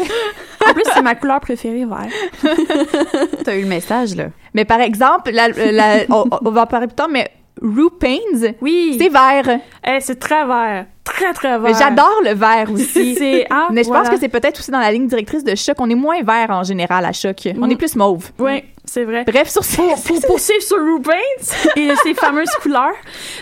[0.67, 2.07] En plus, c'est ma couleur préférée, vert.
[3.43, 4.25] T'as eu le message, là.
[4.53, 7.29] Mais par exemple, la- la- on, on va en parler plus tard, mais
[7.61, 8.97] Rue Pains, oui.
[8.99, 9.59] c'est vert.
[9.87, 10.85] Eh, c'est très vert.
[11.03, 11.73] Très, très vert.
[11.77, 13.15] J'adore le vert aussi.
[13.19, 14.03] C'est- ah, Mais je voilà.
[14.03, 15.75] pense que c'est peut-être aussi dans la ligne directrice de Choc.
[15.79, 17.47] On est moins vert en général à Choc.
[17.59, 17.71] On Mm.
[17.71, 18.31] est plus mauve.
[18.39, 19.23] Oui, c'est vrai.
[19.25, 19.77] Bref, sur ces...
[19.77, 21.15] pour, pour poursuivre sur Rubens
[21.75, 22.95] et ses fameuses couleurs.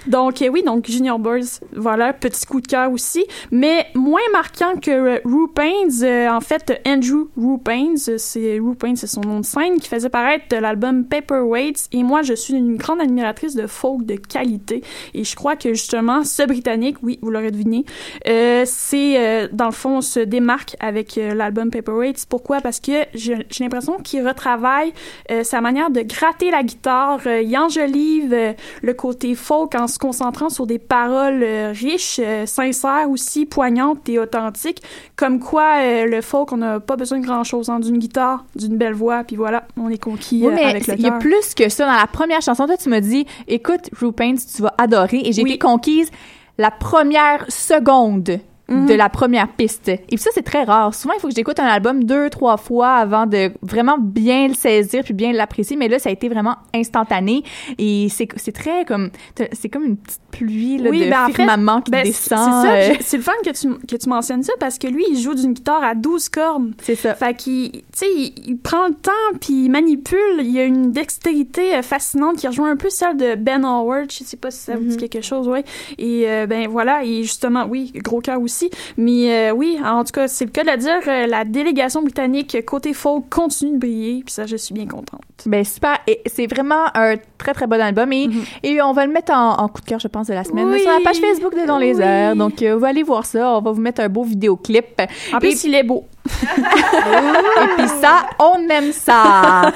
[0.07, 3.25] Donc, euh, oui, donc Junior Boys, voilà, petit coup de cœur aussi.
[3.51, 9.07] Mais moins marquant que euh, Rubens, euh, en fait, Andrew Rubens, euh, c'est Rubens, c'est
[9.07, 11.87] son nom de scène, qui faisait paraître l'album Paperweights.
[11.91, 14.83] Et moi, je suis une grande admiratrice de folk de qualité.
[15.13, 17.85] Et je crois que justement, ce Britannique, oui, vous l'aurez deviné,
[18.27, 22.25] euh, c'est, euh, dans le fond, on se démarque avec l'album Paperweights.
[22.27, 22.61] Pourquoi?
[22.61, 24.93] Parce que j'ai j'ai l'impression qu'il retravaille
[25.34, 27.19] euh, sa manière de gratter la guitare.
[27.25, 32.19] Euh, il enjolive euh, le côté folk en se concentrant sur des paroles euh, riches,
[32.45, 34.81] sincères aussi, poignantes et authentiques.
[35.15, 38.93] Comme quoi, le folk, on n'a pas besoin de grand-chose, hein, d'une guitare, d'une belle
[38.93, 41.69] voix, puis voilà, on est conquis Oui, mais avec le il y a plus que
[41.69, 41.86] ça.
[41.86, 45.21] Dans la première chanson, toi, tu m'as dit, écoute, Rue Pains, tu vas adorer.
[45.25, 46.09] Et j'ai été conquise
[46.57, 48.39] la première seconde
[48.74, 48.86] Mhm.
[48.88, 49.89] de la première piste.
[49.89, 50.93] Et puis ça, c'est très rare.
[50.93, 54.53] Souvent, il faut que j'écoute un album deux, trois fois avant de vraiment bien le
[54.53, 55.76] saisir puis bien l'apprécier.
[55.76, 57.43] Mais là, ça a été vraiment instantané.
[57.78, 59.09] Et c'est très comme...
[59.53, 62.39] C'est comme une petite pluie là, de ben, en fait, firmament qui ben, descend.
[62.39, 65.19] C'est ça, euh, le fun que tu, que tu mentionnes ça parce que lui, il
[65.19, 66.74] joue d'une guitare à 12 cordes.
[66.82, 67.15] C'est ça.
[67.15, 70.41] Fait qu'il, tu sais, il, il prend le temps puis il manipule.
[70.41, 74.11] Il a une dextérité euh, fascinante qui rejoint un peu celle de Ben Howard.
[74.11, 75.63] Je sais pas si ça vous dit quelque chose, ouais.
[75.97, 78.62] Et euh, ben voilà, et justement, oui, gros cœur aussi.
[78.97, 82.01] Mais euh, oui, en tout cas, c'est le cas de le dire, euh, la délégation
[82.01, 84.24] britannique côté folk continue de briller.
[84.26, 85.22] Puis ça, je suis bien contente.
[85.45, 88.30] Ben super, et c'est vraiment un très très bon album et,
[88.64, 90.66] et on va le mettre en, en coup de cœur je pense de la semaine
[90.68, 90.74] Mhm.
[90.74, 90.80] Oui.
[90.82, 92.01] sur la page Facebook de Dans les Oui.
[92.01, 92.36] airs.
[92.36, 95.01] Donc euh, vous allez voir ça, on va vous mettre un beau vidéoclip.
[95.34, 96.05] En plus, il est beau.
[96.26, 99.71] Et puis ça, on aime ça.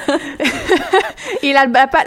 [1.42, 1.66] et la,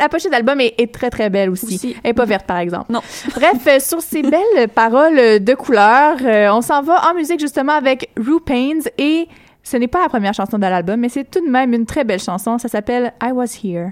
[0.10, 1.96] pochette d'album est, est très très belle aussi.
[2.04, 2.92] Elle est pas verte par exemple.
[2.92, 3.02] Non.
[3.36, 7.74] Bref, euh, sur ces belles paroles de couleur, euh, on s'en va en musique justement
[7.74, 9.28] avec Rue Pains et
[9.64, 12.04] ce n'est pas la première chanson de l'album, mais c'est tout de même une très
[12.04, 12.58] belle chanson.
[12.58, 13.92] Ça s'appelle I Was Here.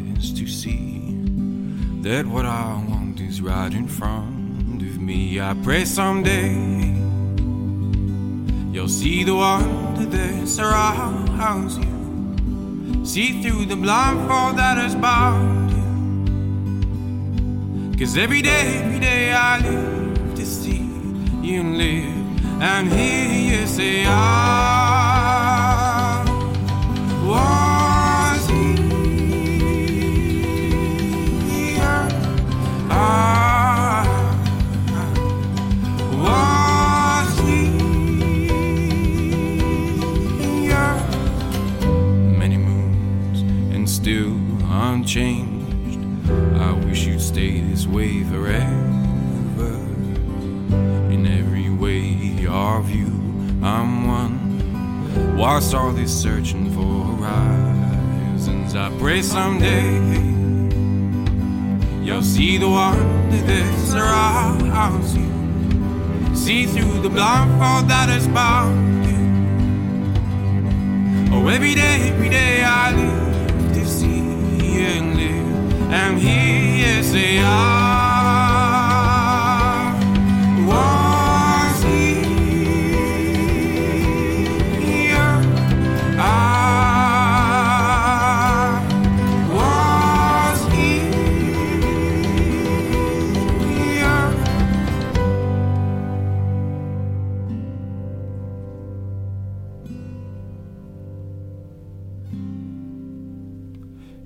[0.29, 1.15] to see
[2.01, 5.39] that what I want is right in front of me.
[5.39, 6.53] I pray someday
[8.71, 13.03] you'll see the wonder that surrounds you.
[13.03, 15.81] See through the blindfold that has bound you.
[17.97, 20.85] Cause every day, every day I live to see
[21.41, 24.90] you live and hear you say, I
[55.41, 59.97] Whilst all these searching for horizons, I pray someday
[62.05, 65.25] you'll see the wonder that surrounds you.
[66.35, 69.17] See through the blindfold that has bound you.
[71.35, 74.19] Oh, every day, every day I live to see
[74.85, 75.91] and live.
[75.91, 78.01] And here, yes, they are.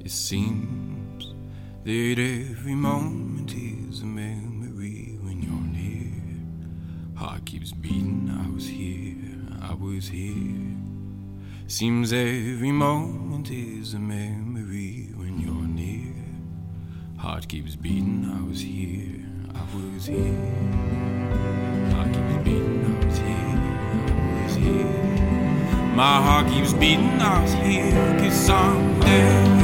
[0.06, 1.34] It seems
[1.84, 6.22] that every moment is a memory when you're near.
[7.16, 9.18] Heart keeps beating, I was here,
[9.64, 10.78] I was here.
[11.66, 16.14] Seems every moment is a memory when you're near.
[17.18, 19.26] Heart keeps beating, I was here,
[19.56, 20.36] I was here.
[21.96, 23.58] Heart keeps beating, I was here,
[24.06, 25.96] I was here.
[25.96, 29.55] My heart keeps beating, I was here, cause someday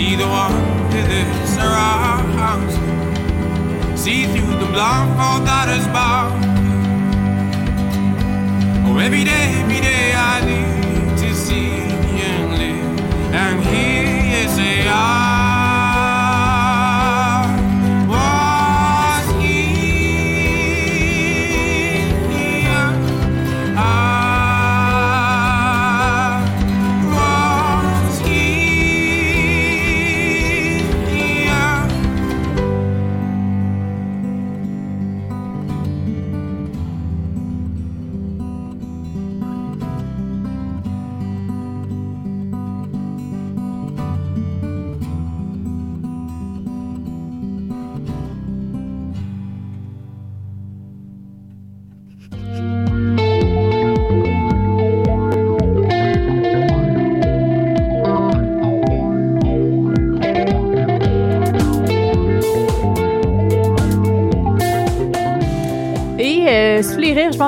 [0.00, 0.56] see the one
[0.92, 1.08] that
[1.56, 3.96] surrounds you.
[4.02, 6.40] See through the blindfold that is bound.
[8.86, 11.72] Oh, every day, every day I need to see
[12.28, 13.00] and live.
[13.44, 13.99] And here,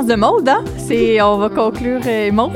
[0.02, 0.64] pense, de Maude, hein?
[0.78, 2.52] C'est, on va conclure euh, Maude.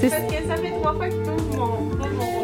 [0.00, 2.38] C'est- Parce que ça fait trois fois que tu ouvres mon.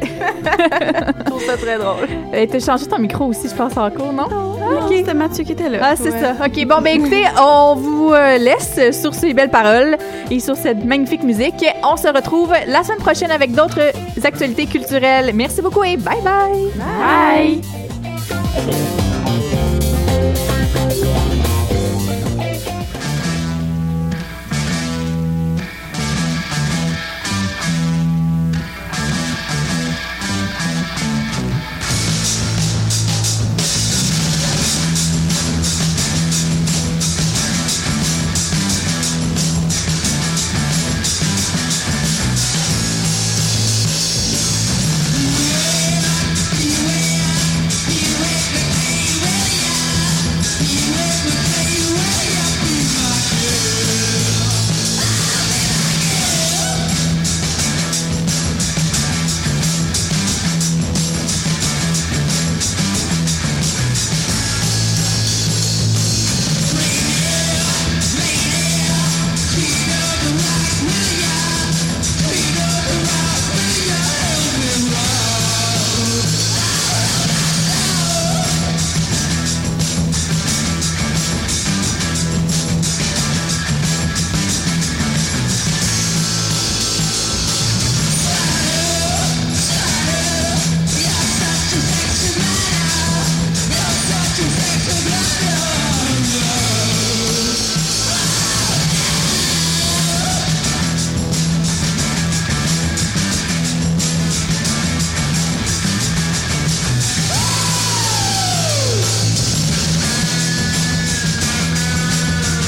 [1.18, 2.08] Je trouve ça très drôle.
[2.34, 4.24] Euh, T'as changé ton micro aussi, je pense, en cours, non?
[4.30, 4.92] Ah, ok.
[4.96, 5.78] C'était Mathieu qui était là.
[5.82, 6.20] Ah, c'est Ouais.
[6.20, 6.32] ça.
[6.44, 9.96] OK, bon, ben écoutez, on vous euh, laisse sur ces belles paroles
[10.30, 11.64] et sur cette magnifique musique.
[11.84, 13.80] On se retrouve la semaine prochaine avec d'autres
[14.24, 15.32] actualités culturelles.
[15.34, 16.70] Merci beaucoup et bye bye!
[16.76, 17.60] Bye.